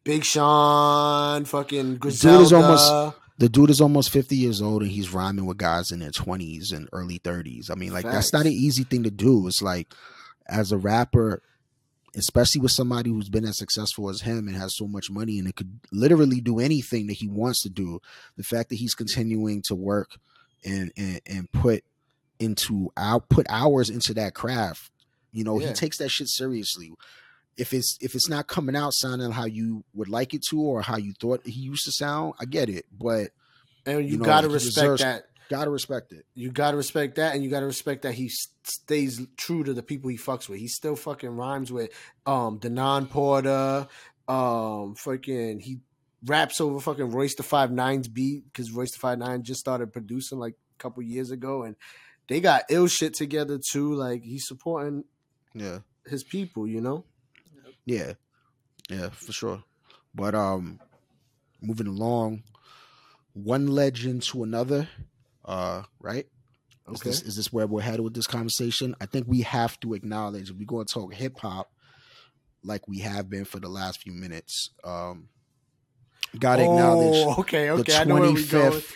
[0.05, 2.43] Big Sean, fucking dude Griselda.
[2.45, 5.99] is almost- The dude is almost fifty years old and he's rhyming with guys in
[6.01, 7.70] their twenties and early thirties.
[7.70, 9.47] I mean, like that's not an easy thing to do.
[9.47, 9.93] It's like
[10.49, 11.43] as a rapper,
[12.17, 15.47] especially with somebody who's been as successful as him and has so much money and
[15.47, 18.01] it could literally do anything that he wants to do.
[18.37, 20.12] The fact that he's continuing to work
[20.64, 21.85] and and, and put
[22.39, 24.91] into out put hours into that craft,
[25.33, 25.69] you know, Yeah.
[25.69, 26.93] he takes that shit seriously.
[27.57, 30.83] If it's if it's not coming out sounding how you would like it to or
[30.83, 32.85] how you thought he used to sound, I get it.
[32.93, 33.31] But
[33.87, 35.27] and you, you know, gotta respect deserves- that.
[35.49, 36.27] Gotta respect it.
[36.35, 38.29] You gotta respect that, and you gotta respect that he
[38.65, 40.59] stays true to the people he fucks with.
[40.59, 41.91] He still fucking rhymes with
[42.27, 43.87] um Denaun Porter,
[44.29, 45.79] um fucking he
[46.25, 49.93] raps over fucking Royce the Five Nine's beat because Royce the Five Nine just started
[49.93, 51.77] producing like a couple years ago, and
[52.29, 53.95] they got ill shit together too.
[53.95, 55.05] Like he's supporting
[55.55, 55.81] Yeah.
[56.07, 57.05] his people, you know.
[57.85, 58.15] Yeah.
[58.91, 59.63] Yeah, for sure.
[60.13, 60.81] But um
[61.63, 62.43] moving along,
[63.33, 64.89] one legend to another,
[65.47, 66.27] uh, right?
[66.89, 67.11] Is Okay.
[67.11, 68.95] this is this where we're headed with this conversation?
[69.01, 71.71] I think we have to acknowledge if we're gonna talk hip hop
[72.63, 74.71] like we have been for the last few minutes.
[74.85, 75.29] Um
[76.39, 77.97] gotta acknowledge Oh, okay, the okay.
[77.97, 78.73] I know where we going.
[78.73, 78.93] 25th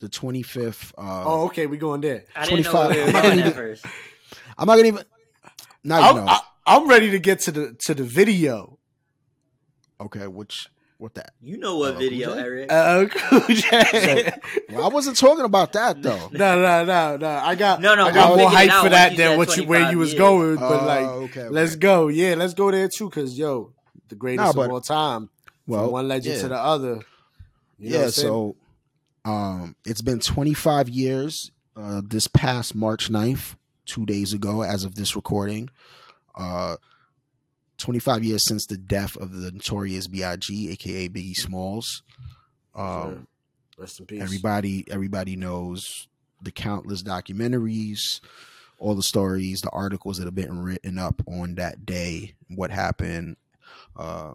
[0.00, 2.24] the 25th uh Oh, okay, we going there.
[2.34, 3.86] I didn't know 25 where we were I'm not going gonna even- first.
[4.58, 5.04] I'm not gonna even
[5.84, 6.32] now you I'm, know.
[6.32, 8.78] I, I'm ready to get to the to the video.
[10.00, 10.68] okay, which
[10.98, 11.32] what that?
[11.40, 12.40] You know what Uh, video, Cool J?
[12.42, 12.72] Erik?
[12.72, 14.32] Uh, Cool J.
[14.70, 16.28] Well, I wasn't talking about that though.
[16.32, 17.28] No, no, no, no.
[17.28, 19.16] I got No, no, I got we'll more figure hype out for once that you
[19.18, 20.18] than said what you where 25 you was years.
[20.18, 20.56] going.
[20.56, 21.80] But Oh, like, okay, let's okay.
[21.80, 22.08] go.
[22.08, 23.10] Yeah, let's go there too.
[23.10, 23.72] Cause yo,
[24.08, 25.30] the greatest Nah, but- of all time.
[25.66, 26.42] Well, from one legend yeah.
[26.42, 26.86] to the other.
[26.86, 27.04] You know what
[27.78, 28.28] yeah, I'm saying?
[28.28, 28.56] so
[29.24, 34.94] um it's been 25 years uh this past March 9th, 2 days ago as of
[34.94, 35.70] this recording.
[36.34, 36.76] Uh
[37.78, 42.02] 25 years since the death of the notorious BIG aka Biggie Smalls.
[42.74, 43.26] Um
[43.76, 44.22] rest in peace.
[44.22, 46.08] everybody everybody knows
[46.40, 48.20] the countless documentaries
[48.78, 53.36] all the stories the articles that have been written up on that day what happened
[53.96, 54.32] uh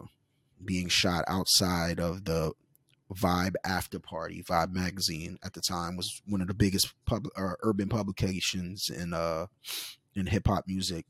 [0.62, 2.52] being shot outside of the
[3.14, 7.58] vibe after party vibe magazine at the time was one of the biggest pub or
[7.62, 9.46] urban publications in uh
[10.14, 11.06] in hip-hop music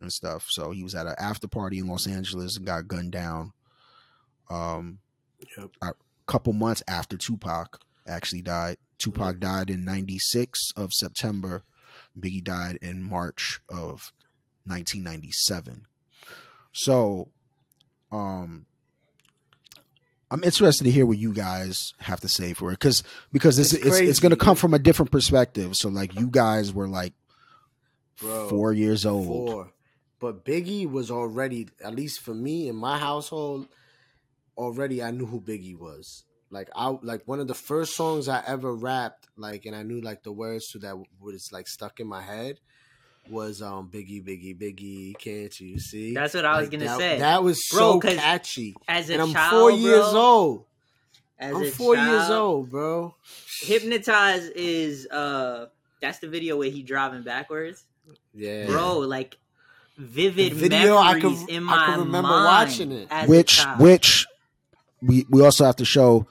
[0.00, 3.12] and stuff so he was at an after party in los angeles and got gunned
[3.12, 3.52] down
[4.50, 4.98] um
[5.56, 5.70] Yep.
[5.82, 5.92] a
[6.26, 8.76] couple months after Tupac actually died.
[8.98, 11.62] Tupac died in 96 of September.
[12.18, 14.12] Biggie died in March of
[14.64, 15.86] 1997.
[16.72, 17.28] So,
[18.10, 18.66] um,
[20.30, 23.72] I'm interested to hear what you guys have to say for it, because because it's
[23.72, 25.76] It's it's, it's, going to come from a different perspective.
[25.76, 27.14] So, like you guys were like
[28.20, 29.26] Bro, four years old.
[29.26, 29.72] Four.
[30.20, 33.68] But Biggie was already, at least for me in my household,
[34.56, 36.24] already I knew who Biggie was.
[36.50, 40.00] Like I like one of the first songs I ever rapped, like and I knew
[40.00, 42.58] like the words to that was like stuck in my head
[43.28, 46.14] was um Biggie, Biggie, Biggie, can't you see?
[46.14, 47.18] That's what I was Like, gonna that, say.
[47.18, 48.74] That was so catchy.
[48.88, 50.64] As a And I'm child, four years bro, old.
[51.38, 53.14] As I'm four years old, bro.
[53.60, 55.66] Hypnotize is uh
[56.00, 57.84] that's the video where he driving backwards.
[58.32, 58.66] Yeah.
[58.66, 59.36] Bro, like
[59.98, 63.08] vivid The video, I memories could- in I my remember mind watching it.
[63.10, 63.80] as a which child.
[63.80, 64.26] which
[65.02, 66.26] we we also have to show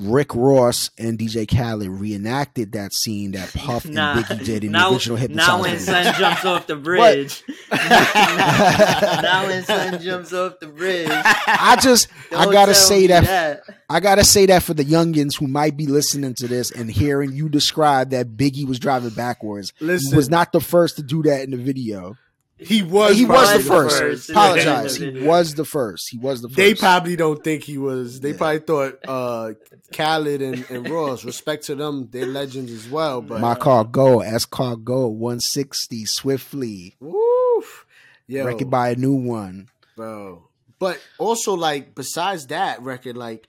[0.00, 4.72] Rick Ross and DJ Khaled reenacted that scene that Puff Nah, and Biggie did in
[4.72, 5.46] now, the original Hypnotize.
[5.46, 6.02] now when video.
[6.02, 7.44] Son jumps off the bridge.
[7.72, 11.08] now when Son jumps off the bridge.
[11.10, 13.62] I just I Don't gotta say that, that.
[13.88, 17.32] I gotta say that for the youngins who might be listening to this and hearing
[17.32, 19.72] you describe that Biggie was driving backwards.
[19.80, 20.10] Listen.
[20.10, 22.16] he was not the first to do that in the video.
[22.64, 23.98] He was he was the first.
[23.98, 24.98] first Apologize.
[24.98, 26.08] the He was the first.
[26.10, 26.56] He was the first.
[26.56, 28.20] They probably don't think he was.
[28.20, 28.36] They Yeah.
[28.36, 29.52] probably thought uh
[29.92, 31.24] Khaled and, and Ross.
[31.24, 33.20] Respect to them, they're legends as well.
[33.22, 36.96] But My car go, S car go, 160 swiftly.
[37.00, 37.86] woof,
[38.26, 39.68] yo, Record by a new one.
[39.96, 40.48] bro.
[40.78, 43.46] But also, like, besides that record, like,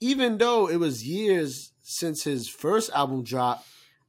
[0.00, 3.66] even though it was years since his first album dropped,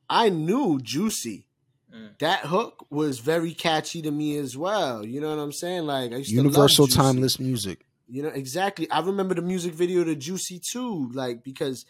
[0.10, 1.46] I knew Juicy.
[1.94, 2.18] Mm.
[2.20, 5.06] That hook was very catchy to me as well.
[5.06, 5.86] You know what I'm saying?
[5.86, 7.86] Like I used Universal to love timeless music.
[8.10, 8.90] You know exactly.
[8.90, 11.86] I remember the music video to Juicy too, like because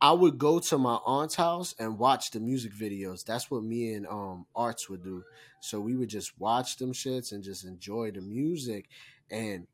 [0.00, 3.24] I would go to my aunt's house and watch the music videos.
[3.24, 5.24] That's what me and um Arts would do.
[5.60, 8.88] So we would just watch them shits and just enjoy the music.
[9.30, 9.66] And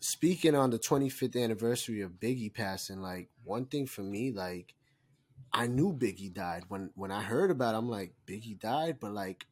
[0.00, 4.74] speaking on the 25th anniversary of Biggie passing, like one thing for me, like
[5.54, 7.74] I knew Biggie died when when I heard about.
[7.74, 9.46] It, I'm like Biggie died, but like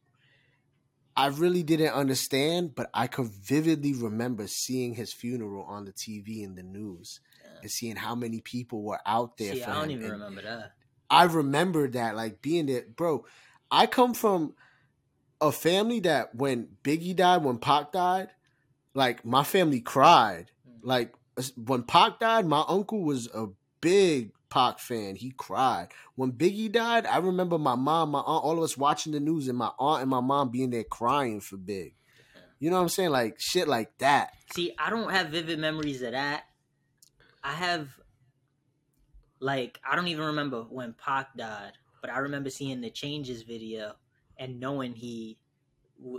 [1.15, 6.43] I really didn't understand, but I could vividly remember seeing his funeral on the TV
[6.43, 7.19] in the news
[7.61, 9.99] and seeing how many people were out there See, for I don't him.
[9.99, 10.73] even And remember that.
[11.09, 13.25] I remember that, like being there, bro.
[13.71, 14.55] I come from
[15.39, 18.29] a family that when Biggie died, when Pac died,
[18.93, 20.51] like my family cried.
[20.67, 20.79] Mm.
[20.83, 21.13] Like
[21.55, 23.47] when Pac died, my uncle was a
[23.81, 25.15] big Pac fan.
[25.15, 25.87] He cried.
[26.13, 29.47] When Biggie died, I remember my mom, my aunt, all of us watching the news,
[29.47, 31.95] and my aunt and my mom being there crying for Big.
[32.59, 33.09] You know what I'm saying?
[33.09, 34.33] Like shit like that.
[34.53, 36.43] See, I don't have vivid memories of that.
[37.43, 37.89] I have,
[39.39, 43.95] like, I don't even remember when Pac died, but I remember seeing the changes video
[44.37, 45.39] and knowing he,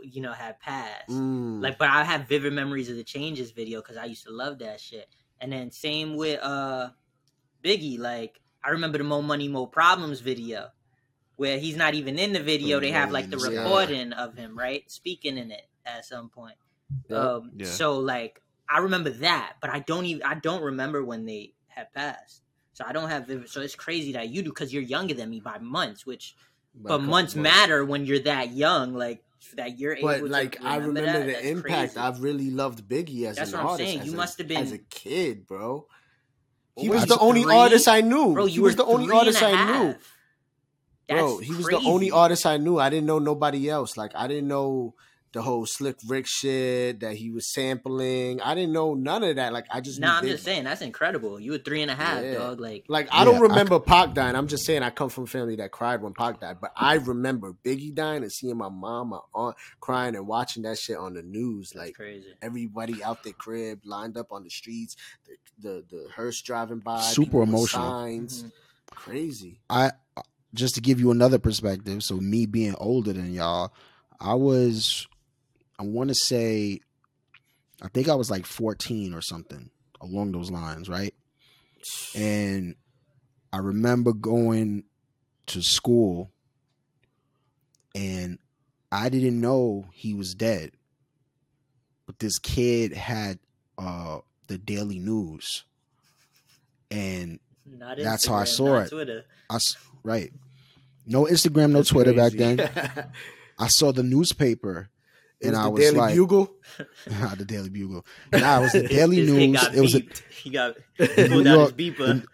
[0.02, 1.08] you know, had passed.
[1.08, 1.62] Mm.
[1.62, 4.58] Like, but I have vivid memories of the changes video because I used to love
[4.58, 5.08] that shit.
[5.40, 6.90] And then same with uh
[7.64, 7.98] Biggie.
[7.98, 10.68] Like, I remember the Mo Money Mo Problems video
[11.36, 12.78] where he's not even in the video.
[12.78, 13.62] They have like the Yeah.
[13.62, 16.56] recording of him, right, speaking in it at some point.
[17.08, 17.18] Yep.
[17.18, 17.66] Um, Yeah.
[17.66, 21.92] So like I remember that, but I don't even I don't remember when they had
[21.92, 22.42] passed.
[22.72, 23.48] So I don't have vivid.
[23.48, 26.36] So it's crazy that you do because you're younger than me by months, which
[26.74, 27.36] By but months months.
[27.36, 28.94] matter when you're that young.
[28.94, 29.22] Like
[29.56, 30.08] that you're able.
[30.08, 31.26] But like I remember that.
[31.26, 31.94] the That's impact.
[31.94, 31.96] crazy.
[31.98, 33.90] I've really loved Biggie as That's an what I'm artist.
[33.92, 34.04] saying.
[34.06, 35.86] You must have been as a kid, bro.
[36.76, 37.54] He was the only three?
[37.54, 38.34] artist I knew.
[38.34, 39.56] Bro, he was the only artist I knew.
[39.56, 40.16] half.
[41.08, 42.78] Bro, That's he was the only artist I knew.
[42.78, 43.96] I didn't know nobody else.
[43.96, 44.94] Like I didn't know
[45.34, 48.40] the whole Slick Rick shit that he was sampling.
[48.40, 49.52] I didn't know none of that.
[49.52, 51.38] Like I just Nah, I'm just saying that's incredible.
[51.40, 52.34] You were three and a half, Yeah.
[52.34, 52.60] dog.
[52.60, 54.36] Like, Like I Yeah, don't I remember Pac dying.
[54.36, 56.58] I'm just saying I come from a family that cried when Pac died.
[56.60, 60.78] But I remember Biggie dying and seeing my mom, my aunt crying and watching that
[60.78, 61.70] shit on the news.
[61.74, 62.28] that's Like crazy.
[62.40, 65.36] everybody out their crib, lined up on the streets, the
[65.68, 67.90] the, the hearse driving by, Super emotional.
[67.90, 68.52] signs, Mhm.
[68.90, 69.60] crazy.
[69.68, 69.90] I
[70.54, 72.04] just to give you another perspective.
[72.04, 73.72] So me being older than y'all,
[74.20, 75.08] I was,
[75.78, 76.80] I want to say,
[77.82, 79.70] I think I was like 14 or something
[80.00, 81.14] along those lines, right?
[82.14, 82.76] And
[83.52, 84.84] I remember going
[85.48, 86.30] to school,
[87.94, 88.38] and
[88.90, 90.72] I didn't know he was dead,
[92.06, 93.38] but this kid had
[93.78, 95.64] uh the Daily News,
[96.90, 98.90] and Not That's how I saw not it.
[98.90, 99.24] Twitter.
[99.50, 100.32] I s- right.
[101.06, 102.58] No Instagram, no That's Twitter back then.
[103.58, 104.93] I saw the newspaper It
[105.42, 106.54] and was I the was Daily like, Bugle.
[107.36, 108.06] the Daily Bugle.
[108.32, 109.68] Nah, it was the Daily News.
[109.74, 110.02] It was a,
[110.42, 112.24] he got he New York- beeper.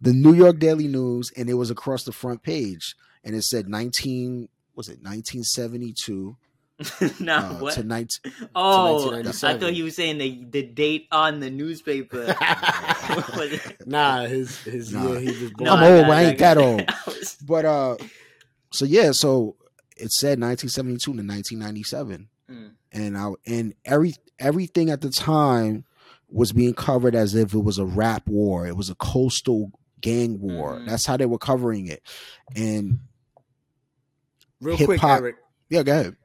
[0.00, 3.68] the New York Daily News, and it was across the front page, and it said
[3.68, 4.48] nineteen.
[4.74, 6.36] Was it nineteen seventy two?
[7.20, 7.74] nah, Uh, what?
[7.74, 8.08] to
[8.54, 9.22] oh, I
[9.58, 12.34] thought he was saying the the date on the newspaper.
[13.86, 15.10] Nah, his his Nah.
[15.12, 15.68] year he was born.
[15.70, 16.82] I'm old, got but I ain't that old.
[17.46, 17.96] But uh,
[18.72, 19.56] so yeah, so
[20.00, 22.70] it said 1972 to 1997, Mm.
[22.92, 25.84] and I and every everything at the time
[26.28, 28.66] was being covered as if it was a rap war.
[28.66, 29.70] It was a coastal
[30.00, 30.78] gang war.
[30.78, 30.86] Mhm.
[30.88, 32.02] That's how they were covering it.
[32.56, 33.00] And
[34.60, 35.36] Real quick, Erik.
[35.68, 36.16] yeah, go ahead.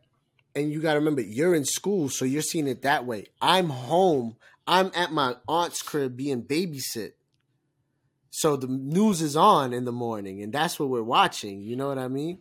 [0.55, 3.67] and you got to remember you're in school so you're seeing it that way i'm
[3.69, 7.11] home i'm at my aunt's crib being babysit
[8.29, 11.87] so the news is on in the morning and that's what we're watching you know
[11.89, 12.39] what i mean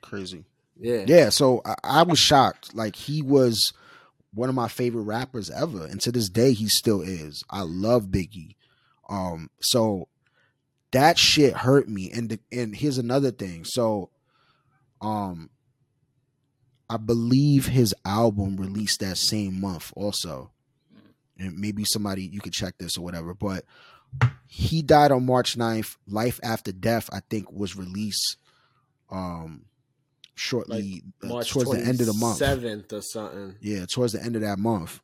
[0.00, 0.44] Crazy.
[0.78, 2.74] Yeah Yeah, so I, I was shocked.
[2.74, 3.72] Like he was
[4.34, 7.44] one of my favorite rappers ever, and to this day he still is.
[7.50, 8.56] I love Biggie.
[9.08, 10.08] Um, so
[10.92, 12.10] that shit hurt me.
[12.12, 13.64] And the, and here's another thing.
[13.64, 14.10] So,
[15.00, 15.50] um,
[16.88, 20.50] I believe his album released that same month also,
[21.38, 23.34] and maybe somebody you could check this or whatever.
[23.34, 23.64] But
[24.46, 25.96] he died on March 9th.
[26.06, 28.36] Life After Death, I think, was released.
[29.10, 29.64] Um,
[30.34, 32.38] shortly uh, march towards the end of the month.
[32.40, 35.00] 7th or something Yeah, towards the end of that month.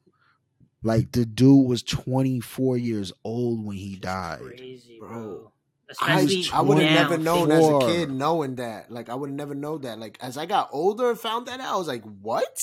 [0.83, 4.41] Like the dude was 24 years old when he died.
[4.41, 5.09] Crazy, Bro.
[5.09, 5.53] bro.
[6.01, 8.91] I, Especially I would have never known think- as a kid knowing that.
[8.91, 9.99] Like I would have never know that.
[9.99, 12.55] Like as I got older and found that out, I was like, what?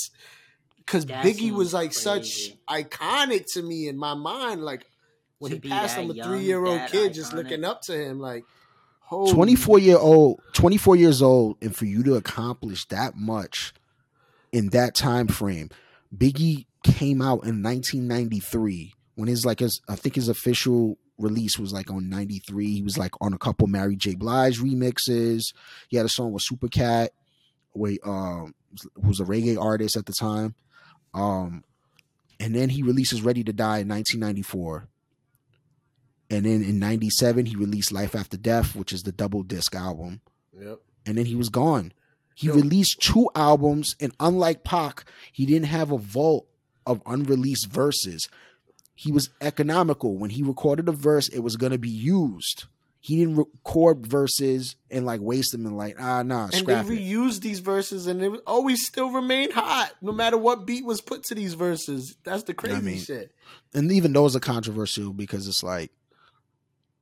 [0.78, 4.64] Because Biggie was like such iconic to me in my mind.
[4.64, 4.86] Like
[5.40, 7.82] when To he passed that him, a three year old that kid just looking up
[7.84, 8.46] to him like,
[9.06, 13.74] holy 24 year old 24 years old and for you to accomplish that much
[14.52, 15.70] in that time frame
[16.16, 21.72] biggie came out in 1993 when his like his i think his official release was
[21.72, 24.16] like on 93 he was like on a couple mary j.
[24.16, 25.54] Blige remixes.
[25.88, 27.10] He had a song with supercat
[27.72, 28.54] where he, um
[28.96, 30.56] who was a reggae artist at the time.
[31.14, 31.64] Um
[32.40, 34.90] and then he releases ready to die in 1994
[36.30, 40.22] and then in 97 he released life after death which is the double disc album
[40.60, 40.80] Yep.
[41.06, 41.92] and then he was gone
[42.36, 42.54] he Yo.
[42.56, 46.48] released two albums and unlike Pac he didn't have a vault
[46.86, 48.28] of unreleased verses
[48.96, 52.66] he was economical when he recorded a verse it was going to be used
[53.02, 56.86] he didn't record verses and like waste them and like ah nah And they scrap
[56.88, 56.90] it.
[56.90, 61.24] reused these verses, and it always still remained hot, no matter what beat was put
[61.26, 62.18] to these verses.
[62.24, 63.32] That's the crazy mean, shit.
[63.76, 65.92] and even those are controversial because it's like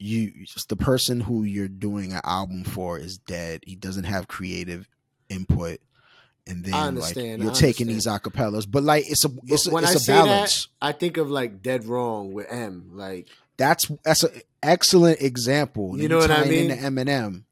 [0.04, 3.62] you just the person who you're doing an album for is dead.
[3.66, 4.90] He doesn't have creative
[5.30, 5.80] input,
[6.46, 8.70] and then like you're taking these acapellas.
[8.70, 10.66] But like it's a it's a, when it's I a balance.
[10.66, 12.90] that, I think of like Dead Wrong with M.
[12.92, 15.98] Like, That's that's an excellent example.
[15.98, 16.70] You know what I mean?
[16.70, 17.44] Into Eminem,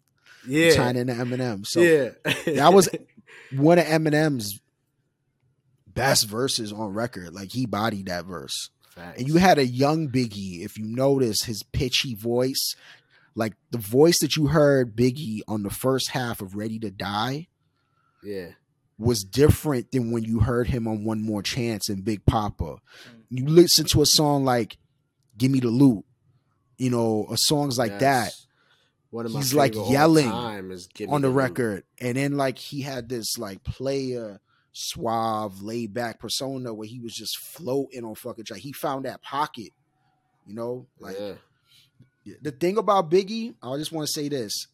[0.46, 1.66] yeah, tying into Eminem.
[1.66, 2.10] So yeah,
[2.54, 2.90] that was
[3.56, 4.60] one of Eminem's
[5.88, 7.34] best verses on record.
[7.34, 8.72] Like he bodied that verse.
[8.92, 9.20] Facts.
[9.20, 12.76] And you had a young Biggie, if you notice his pitchy voice,
[13.36, 17.48] like the voice that you heard Biggie on the first half of Ready to Die
[18.22, 18.50] yeah,
[19.00, 22.64] was different than when you heard him on One More Chance and Big Poppa.
[22.66, 22.80] Mm.
[23.30, 24.78] You listen to a song like
[25.38, 26.04] Give Me the Loot,
[26.78, 28.34] you know, or songs like that
[29.12, 31.36] One of my he's, like, yelling on the Loot.
[31.36, 31.84] record.
[32.00, 34.42] And then like he had this like player
[34.74, 38.60] suave, laid back persona where he was just floating on fucking track.
[38.60, 39.70] He found that pocket,
[40.46, 40.88] you know?
[41.00, 44.68] Like yeah, the thing about Biggie, I just want to say this.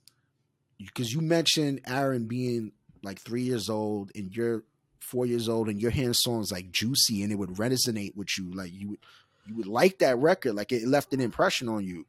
[0.78, 2.72] Because you mentioned Aaron being
[3.02, 4.64] like three years old and you're
[5.00, 8.54] four years old and you're hearing songs like Juicy and it would resonate with you.
[8.54, 9.00] Like you would
[9.48, 10.54] you would like that record.
[10.54, 12.06] Like it left an impression on you.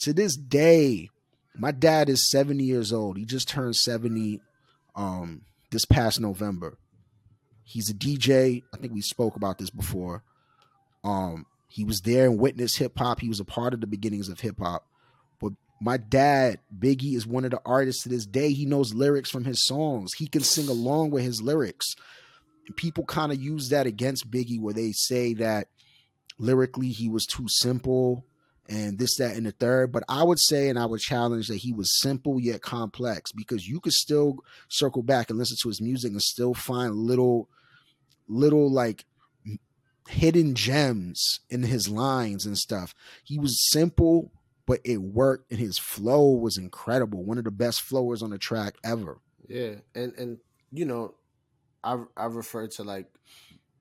[0.00, 1.10] To this day,
[1.54, 3.18] my dad is 70 years old.
[3.18, 4.40] He just turned 70
[4.96, 6.78] um this past November.
[7.64, 8.62] He's a DJ.
[8.74, 10.24] I think we spoke about this before.
[11.04, 13.20] Um, he was there and witnessed hip hop.
[13.20, 14.86] He was a part of the beginnings of hip hop.
[15.40, 18.52] But my dad, Biggie, is one of the artists to this day.
[18.52, 20.12] He knows lyrics from his songs.
[20.14, 21.94] He can sing along with his lyrics.
[22.66, 25.68] And people kind of use that against Biggie, where they say that
[26.38, 28.24] lyrically he was too simple
[28.70, 29.90] and this, that, and the third.
[29.90, 33.68] But I would say, and I would challenge that he was simple yet complex because
[33.68, 34.36] you could still
[34.68, 37.48] circle back and listen to his music and still find little,
[38.28, 39.04] little like
[40.08, 42.94] hidden gems in his lines and stuff.
[43.24, 44.30] He was simple,
[44.66, 47.24] but it worked, and his flow was incredible.
[47.24, 49.18] One of the best flowers on the track ever.
[49.48, 50.38] yeah, and and
[50.70, 51.14] you know,
[51.82, 53.06] I I refer to like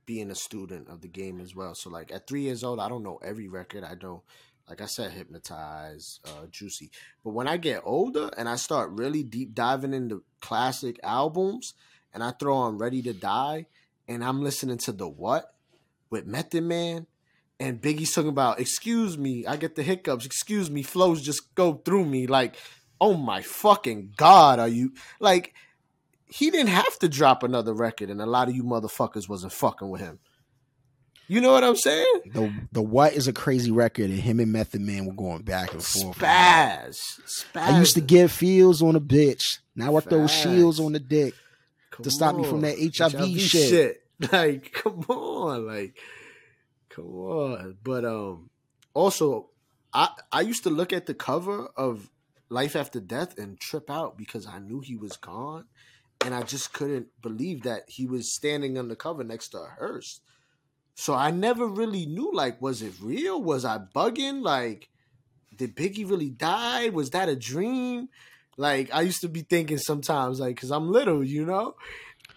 [0.07, 1.75] being a student of the game as well.
[1.75, 3.83] So like at three years old, I don't know every record.
[3.83, 4.23] I don't
[4.69, 6.91] like I said, hypnotize, uh, juicy.
[7.23, 11.73] But when I get older and I start really deep diving into classic albums,
[12.13, 13.65] and I throw on Ready to Die,
[14.07, 15.53] and I'm listening to the what
[16.09, 17.07] with Method Man.
[17.59, 21.73] And Biggie's talking about, excuse me, I get the hiccups, excuse me, flows just go
[21.73, 22.25] through me.
[22.25, 22.55] Like,
[23.01, 25.53] oh my fucking God, are you like
[26.29, 29.89] he didn't have to drop another record, and a lot of you motherfuckers wasn't fucking
[29.89, 30.19] with him.
[31.29, 32.21] You know what I'm saying?
[32.33, 35.73] The the what is a crazy record, and him and Method Man were going back
[35.73, 36.17] and forth.
[36.17, 36.97] Spaz.
[37.27, 37.61] Spaz.
[37.61, 39.59] I used to give feels on a bitch.
[39.75, 41.35] Now I throw shields on the dick
[41.91, 44.03] Come to stop me from that HIV, shit.
[44.33, 45.97] Like, come on, like,
[46.89, 47.77] come on.
[47.81, 48.49] But um,
[48.93, 49.49] also,
[49.93, 52.09] I I used to look at the cover of
[52.49, 55.67] Life After Death and trip out because I knew he was gone,
[56.19, 59.67] and I just couldn't believe that he was standing on the cover next to a
[59.67, 60.19] hearse.
[60.99, 63.41] So I never really knew, like, was it real?
[63.41, 64.41] Was I bugging?
[64.41, 64.89] Like,
[65.55, 66.89] did Biggie really die?
[66.89, 68.09] Was that a dream?
[68.57, 71.75] Like, I used to be thinking sometimes, like, because I'm little, you know.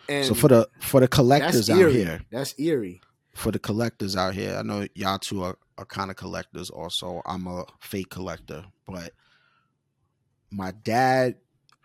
[0.08, 3.00] And So for the for the collectors out here, That's eerie.
[3.34, 6.70] for the collectors out here, I know y'all two are, are kind of collectors.
[6.70, 9.10] Also, I'm a fake collector, but
[10.52, 11.34] my dad,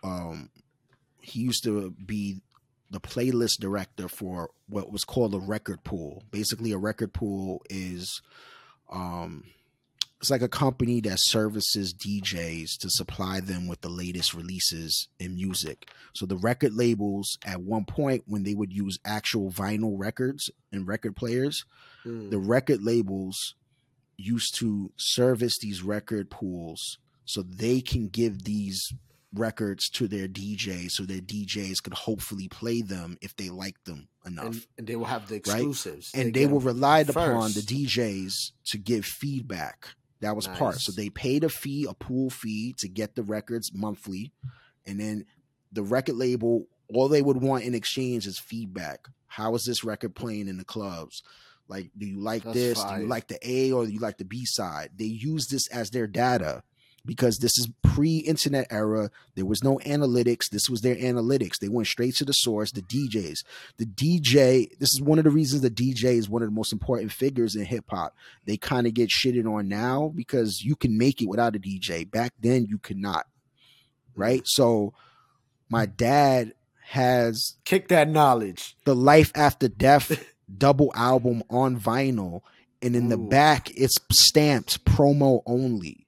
[0.04, 0.48] um,
[1.20, 2.40] he used to be
[2.90, 6.22] the playlist director for what was called a record pool.
[6.30, 8.22] Basically, a record pool is,
[8.90, 9.44] um,
[10.20, 15.34] it's like a company that services DJs to supply them with the latest releases in
[15.36, 15.88] music.
[16.14, 20.86] So the record labels, at one point, when they would use actual vinyl records and
[20.88, 21.64] record players,
[22.04, 22.30] Mm.
[22.30, 23.54] the record labels
[24.16, 28.92] used to service these record pools so they can give these
[29.34, 34.08] records to their DJs so their DJs could hopefully play them if they like them
[34.24, 34.46] enough.
[34.46, 35.56] and, and they will have the right?
[35.56, 36.10] exclusives.
[36.14, 39.88] And get they were them relied upon the DJs to give feedback.
[40.20, 40.76] That was part.
[40.76, 44.32] So they paid a fee, a pool fee to get the records monthly.
[44.86, 45.26] And then
[45.70, 49.06] the record label, all they would want in exchange is feedback.
[49.26, 51.22] How is this record playing in the clubs?
[51.68, 52.82] Like, do you like That's this?
[52.82, 54.90] Do you like the A or do you like the B side?
[54.96, 56.62] They use this as their data
[57.08, 59.10] because this is pre-internet era.
[59.34, 60.50] There was no analytics.
[60.50, 61.58] This was their analytics.
[61.58, 63.44] They went straight to the source, the DJs.
[63.78, 66.70] The DJ, this is one of the reasons the DJ is one of the most
[66.70, 68.14] important figures in hip hop.
[68.44, 72.08] They kind of get shitted on now because you can make it without a DJ.
[72.08, 73.26] Back then you could not.
[74.14, 74.42] Right?
[74.44, 74.92] So
[75.70, 76.52] my dad
[76.88, 78.76] has kick that knowledge.
[78.84, 80.26] The Life After Death
[80.58, 82.42] double album on vinyl
[82.82, 86.04] and in the back it's stamped promo only.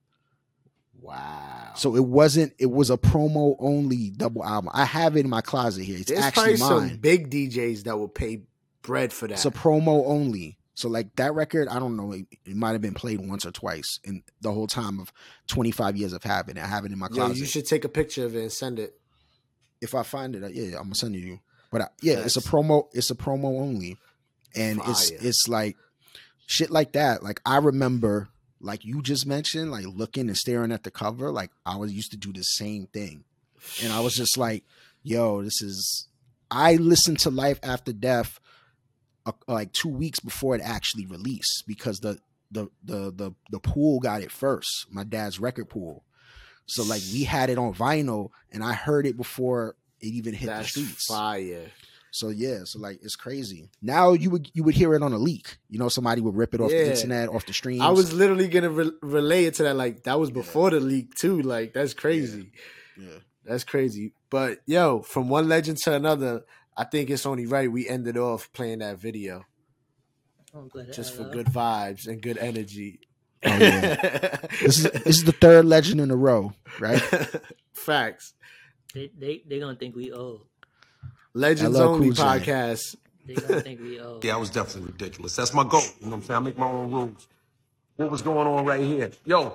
[1.11, 1.73] Wow.
[1.77, 2.53] So it wasn't.
[2.59, 4.71] It was a promo only double album.
[4.75, 5.99] I have it in my closet here.
[5.99, 6.89] It's There's actually probably mine.
[6.91, 8.43] some big DJs that will pay
[8.83, 9.35] bread for that.
[9.35, 10.57] It's a promo only.
[10.75, 12.13] So like that record, I don't know.
[12.13, 15.13] It, it might have been played once or twice in the whole time of
[15.49, 16.63] 25 years of having it.
[16.63, 17.37] I have it in my Yo, closet.
[17.37, 18.95] you should take a picture of it and send it.
[19.83, 21.41] if I find it, uh, yeah, I'm gonna send it to you.
[21.71, 22.89] But I, yeah, it's a promo.
[22.93, 23.97] It's a promo only,
[24.57, 25.77] and it's it's like
[26.47, 27.23] shit like that.
[27.23, 28.29] Like I remember,
[28.61, 31.31] like you just mentioned, like looking and staring at the cover.
[31.31, 33.25] Like I was used to do the same thing,
[33.83, 34.65] and I was just like,
[35.03, 36.07] "Yo, this is."
[36.51, 38.41] I listened to Life After Death
[39.27, 42.19] uh, like two weeks before it actually released because the
[42.51, 44.87] the the the the pool got it first.
[44.91, 46.05] My dad's record pool.
[46.67, 50.47] So like we had it on vinyl, and I heard it before it even hit
[50.47, 51.07] That's the streets.
[51.07, 51.71] fire.
[52.13, 53.71] So yeah, so like it's crazy.
[53.81, 55.59] Now you would you would hear it on a leak.
[55.69, 56.85] You know, somebody would rip it off Yeah.
[56.85, 57.81] the internet, off the stream.
[57.83, 59.77] I was literally gonna re- relay it to that.
[59.77, 61.41] Like that was before the leak too.
[61.43, 62.51] Like that's crazy.
[62.99, 63.19] Yeah.
[63.45, 64.13] That's crazy.
[64.29, 66.43] But yo, from one legend to another,
[66.77, 69.45] I think it's only right we ended off playing that video
[70.53, 73.01] Oh, just for good vibes and good energy.
[73.45, 74.37] Oh, yeah.
[74.61, 77.01] this is this is the third legend in a row, right?
[77.73, 78.35] Facts.
[78.93, 80.47] They they they gonna think we old.
[81.35, 82.97] Legends LL only Cool podcast.
[83.27, 84.25] They gonna think we old.
[84.25, 85.37] Yeah, I was definitely ridiculous.
[85.37, 85.83] That's my goal.
[86.01, 86.37] You know what I'm saying?
[86.37, 87.29] I make my own rules.
[87.97, 89.11] What was going on right here?
[89.25, 89.53] Yo,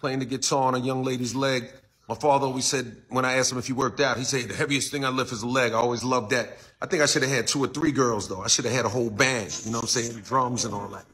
[0.00, 1.70] playing the guitar on a young lady's leg.
[2.08, 4.54] My father always said, when I asked him if he worked out, he said, the
[4.54, 5.72] heaviest thing I lift is a leg.
[5.72, 6.58] I always loved that.
[6.80, 8.42] I think I should have had two or three girls, though.
[8.42, 10.20] I should have had a whole band, you know what I'm saying?
[10.22, 11.06] Drums and all that.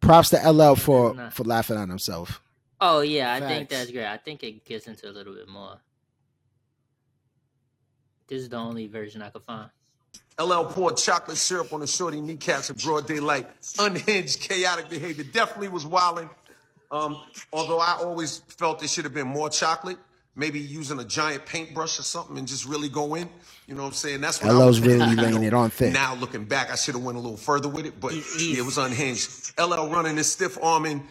[0.00, 2.42] Props to LL for for laughing on himself.
[2.78, 4.04] Oh yeah, I think that's great.
[4.04, 5.78] I think it gets into a little bit more.
[8.28, 9.70] This is the only version I could find.
[10.40, 13.46] LL poured chocolate syrup on the shorty kneecaps in broad daylight.
[13.78, 15.24] Unhinged, chaotic behavior.
[15.24, 16.28] Definitely was wilding.
[16.90, 17.20] Um,
[17.52, 19.98] although I always felt there should have been more chocolate.
[20.36, 23.28] Maybe using a giant paintbrush or something and just really go in.
[23.68, 24.20] You know what I'm saying?
[24.20, 25.92] That's what I LL's was really laying it on thick.
[25.92, 28.64] Now looking back, I should have went a little further with it, but yeah, it
[28.64, 29.52] was unhinged.
[29.60, 31.06] LL running his stiff arming,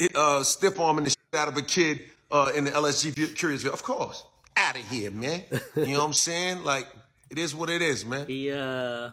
[0.00, 2.00] it, uh, stiff arming the shit out of a kid
[2.32, 3.72] uh, in the LSG Curiousville.
[3.72, 4.24] Of course,
[4.56, 5.44] out of here, man.
[5.74, 6.64] You know what I'm saying?
[6.64, 6.86] Like
[7.30, 8.26] it is what it is, man.
[8.26, 9.10] He uh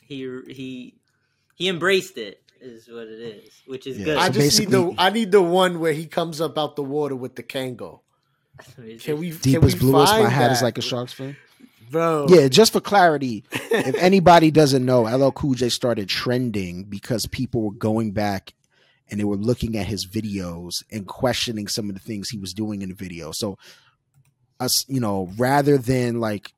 [0.00, 0.94] he he
[1.54, 4.16] he embraced it is what it is, which is good.
[4.16, 7.16] I just need the I need the one where he comes up out the water
[7.16, 8.00] with the Kangol.
[9.00, 11.36] Can we Deep can as we bluest, my hat is like a shark's fin.
[11.90, 12.26] Bro.
[12.30, 17.62] Yeah, just for clarity, if anybody doesn't know, LL Cool J started trending because people
[17.62, 18.54] were going back
[19.10, 22.54] and they were looking at his videos and questioning some of the things he was
[22.54, 23.30] doing in the video.
[23.30, 23.58] So,
[24.62, 26.52] us, you know, rather than like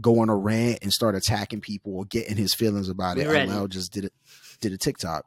[0.00, 3.32] go on a rant and start attacking people or getting his feelings about it, We
[3.32, 3.50] ready.
[3.50, 4.12] LL just did it,
[4.60, 5.24] did a TikTok.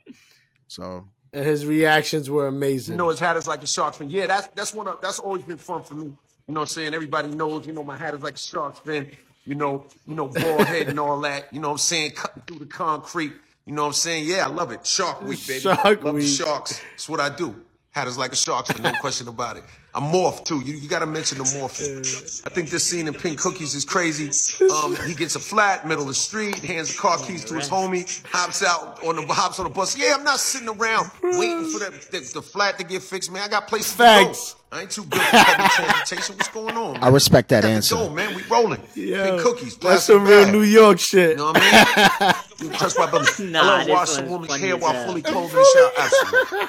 [0.67, 2.93] So And his reactions were amazing.
[2.93, 4.09] You know, his hat is like a shark's fin.
[4.09, 6.05] Yeah, that's that's one of that's always been fun for me.
[6.05, 6.93] You know what I'm saying?
[6.93, 9.11] Everybody knows, you know, my hat is like a shark's fin,
[9.45, 11.51] you know, you know, bald head and all that.
[11.53, 12.11] You know what I'm saying?
[12.11, 13.33] Cutting through the concrete.
[13.65, 14.27] You know what I'm saying?
[14.27, 14.85] Yeah, I love it.
[14.85, 15.59] Shark week, baby.
[15.59, 16.23] Shark love Week.
[16.23, 16.81] The sharks.
[16.91, 17.53] That's what I do.
[17.97, 19.63] Hat is like a shark, fin, no question about it.
[19.95, 20.59] I'm morph too.
[20.59, 22.43] You, you gotta mention the morph.
[22.45, 24.29] I think this scene in Pink Cookies is crazy.
[24.69, 27.67] Um, he gets a flat, middle of the street, hands the car keys to his
[27.67, 29.97] homie, hops out on the hops on the bus.
[29.97, 33.41] Yeah, I'm not sitting around waiting for that the, the flat to get fixed, man.
[33.41, 34.51] I got places Facts.
[34.51, 34.56] to go.
[34.69, 36.35] I ain't too good for public transportation.
[36.35, 36.93] What's going on?
[36.93, 37.03] Man?
[37.03, 37.95] I respect that answer.
[37.95, 38.35] Go, man.
[38.35, 38.81] We rolling.
[38.93, 39.77] Pink cookies.
[39.77, 40.53] That's some real bag.
[40.53, 41.31] New York shit.
[41.31, 42.33] You know what I mean?
[42.59, 43.29] You touch my brother.
[43.43, 45.05] Nah, I love this wash a one's woman's hair while hell.
[45.05, 45.91] fully clothed in the shower.
[45.99, 46.67] Absolutely.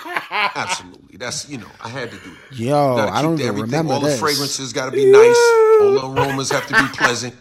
[0.54, 1.16] Absolutely.
[1.16, 2.58] That's, you know, I had to do that.
[2.58, 4.12] Yo, I don't even remember All this.
[4.12, 5.38] the fragrances got to be nice.
[5.80, 7.34] All the aromas have to be pleasant.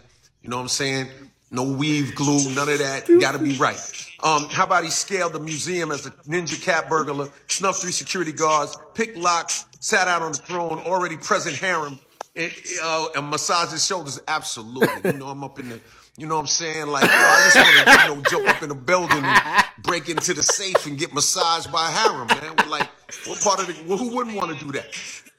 [0.44, 1.08] You know what I'm saying?
[1.52, 3.06] No weave glue, none of that.
[3.20, 3.76] Got to be right.
[4.24, 8.32] Um, how about he scaled the museum as a ninja cat burglar, snuffed three security
[8.32, 12.00] guards, picked locks, sat out on the throne, already present harem,
[12.36, 12.52] and,
[12.82, 14.20] uh, and massaged his shoulders?
[14.28, 15.12] Absolutely.
[15.12, 15.80] You know, I'm up in the,
[16.18, 16.88] you know what I'm saying?
[16.88, 20.34] Like, I just want to, you know, jump up in the building and break into
[20.34, 22.56] the safe and get massaged by harem, man.
[22.58, 22.90] We're like,
[23.28, 24.88] what part of the, well, who wouldn't want to do that?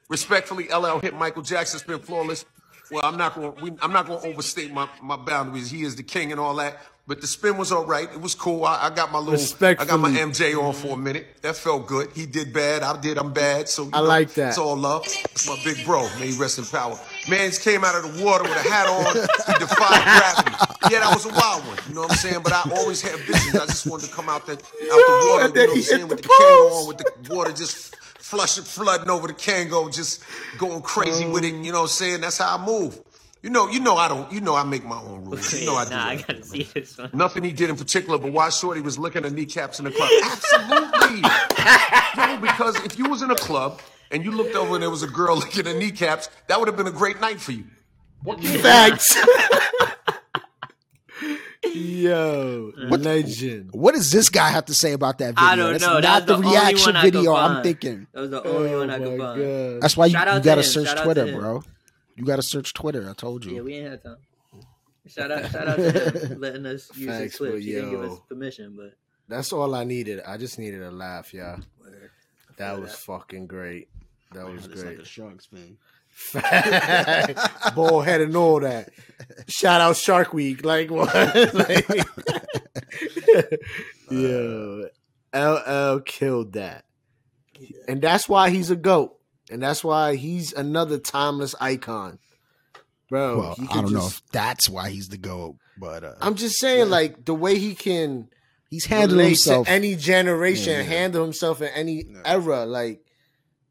[0.08, 2.44] Respectfully, LL hit Michael Jackson's been flawless.
[2.90, 3.76] Well, I'm not going.
[3.76, 5.70] to I'm not going to overstate my, my boundaries.
[5.70, 6.78] He is the king and all that.
[7.08, 8.06] But the spin was all right.
[8.12, 8.66] It was cool.
[8.66, 9.40] I, I got my little.
[9.62, 11.40] I got my MJ on for a minute.
[11.40, 12.10] That felt good.
[12.14, 12.82] He did bad.
[12.82, 13.16] I did.
[13.16, 13.66] I'm bad.
[13.70, 14.48] So I know, like that.
[14.50, 15.06] It's all love.
[15.06, 16.06] It's my big bro.
[16.20, 17.00] May he rest in power.
[17.26, 19.06] Man's came out of the water with a hat on.
[19.16, 20.92] He defied gravity.
[20.92, 21.78] Yeah, that was a wild one.
[21.88, 22.40] You know what I'm saying?
[22.44, 23.54] But I always had visions.
[23.56, 25.48] I just wanted to come out the out the water.
[25.48, 26.08] You know what I'm saying?
[26.08, 30.22] With the Kangol on, with the water just flushing, flooding over the Kangol, just
[30.58, 31.54] going crazy with it.
[31.54, 32.20] You know what I'm saying?
[32.20, 33.00] That's how I move.
[33.42, 34.30] You know, you know I don't.
[34.32, 35.52] You know I make my own rules.
[35.58, 35.90] You know I do.
[35.90, 37.10] nah, I gotta see this one.
[37.12, 40.08] Nothing he did in particular, but why Shorty was licking her kneecaps in the club.
[40.24, 41.20] Absolutely.
[42.16, 43.80] Yo, because if you was in a club
[44.10, 46.76] and you looked over and there was a girl licking her kneecaps, that would have
[46.76, 47.64] been a great night for you.
[48.24, 49.16] What can you Facts.
[51.74, 53.04] Yo, mm.
[53.04, 53.70] legend.
[53.72, 55.44] What does this guy have to say about that video?
[55.44, 55.94] I don't That's know.
[55.94, 58.06] Not That's the, the only reaction one I could video I'm thinking.
[58.12, 59.40] That was the only one I Oh could my find.
[59.42, 59.82] God.
[59.82, 60.62] That's why you, you gotta him.
[60.62, 61.38] search Shout out to Twitter, him.
[61.40, 61.62] bro.
[62.18, 63.08] You gotta search Twitter.
[63.08, 63.54] I told you.
[63.56, 64.16] Yeah, we ain't had time.
[65.06, 67.52] Shout out, shout out to him letting us use his clips.
[67.54, 68.92] but He didn't give us permission, but
[69.28, 70.20] That's all I needed.
[70.26, 71.60] I just needed a laugh, y'all.
[72.58, 73.88] That was fucking great.
[74.34, 75.00] That was It's like great.
[75.00, 75.78] a shark spin.
[77.76, 78.90] Ball head and all that.
[79.46, 80.64] Shout out Shark Week.
[80.64, 81.14] Like what?
[81.54, 81.88] like,
[84.10, 84.88] yo,
[85.32, 86.84] LL killed that,
[87.86, 89.17] and that's why he's a goat,
[89.50, 92.18] and that's why he's another timeless icon,
[93.08, 93.38] bro.
[93.38, 96.90] well, I don't know if that's why he's the goat, but uh, I'm just saying,
[96.90, 98.28] like the way he can
[98.70, 99.68] he's handling himself.
[99.68, 100.82] any generation, Yeah, yeah.
[100.84, 102.66] handle himself in any era.
[102.66, 103.00] Like,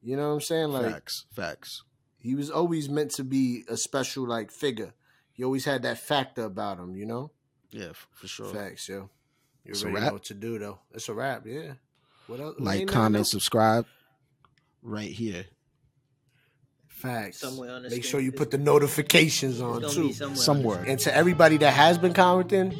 [0.01, 0.69] you know what I'm saying?
[0.69, 1.83] Like, facts, facts.
[2.19, 4.93] he was always meant to be a special like figure.
[5.33, 7.31] He always had that factor about him, you know.
[7.69, 8.47] Yeah, for sure.
[8.47, 9.09] Facts, yo.
[9.65, 10.07] You It's a already wrap?
[10.07, 10.79] know what to do though.
[10.93, 11.73] It's a wrap, yeah.
[12.27, 12.55] What else?
[12.57, 13.85] Like, comment, subscribe,
[14.81, 15.45] right here.
[16.97, 17.37] Facts.
[17.37, 20.11] Somewhere on the Make sure you put the notifications on too.
[20.13, 20.35] somewhere.
[20.35, 20.83] Somewhere.
[20.87, 22.73] And to everybody that has been commenting,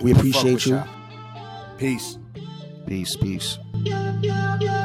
[0.00, 0.76] We appreciate you.
[0.76, 0.88] y'all.
[1.76, 2.18] Peace.
[2.86, 3.58] Peace, peace.
[3.82, 4.83] Yeah, yeah, yeah.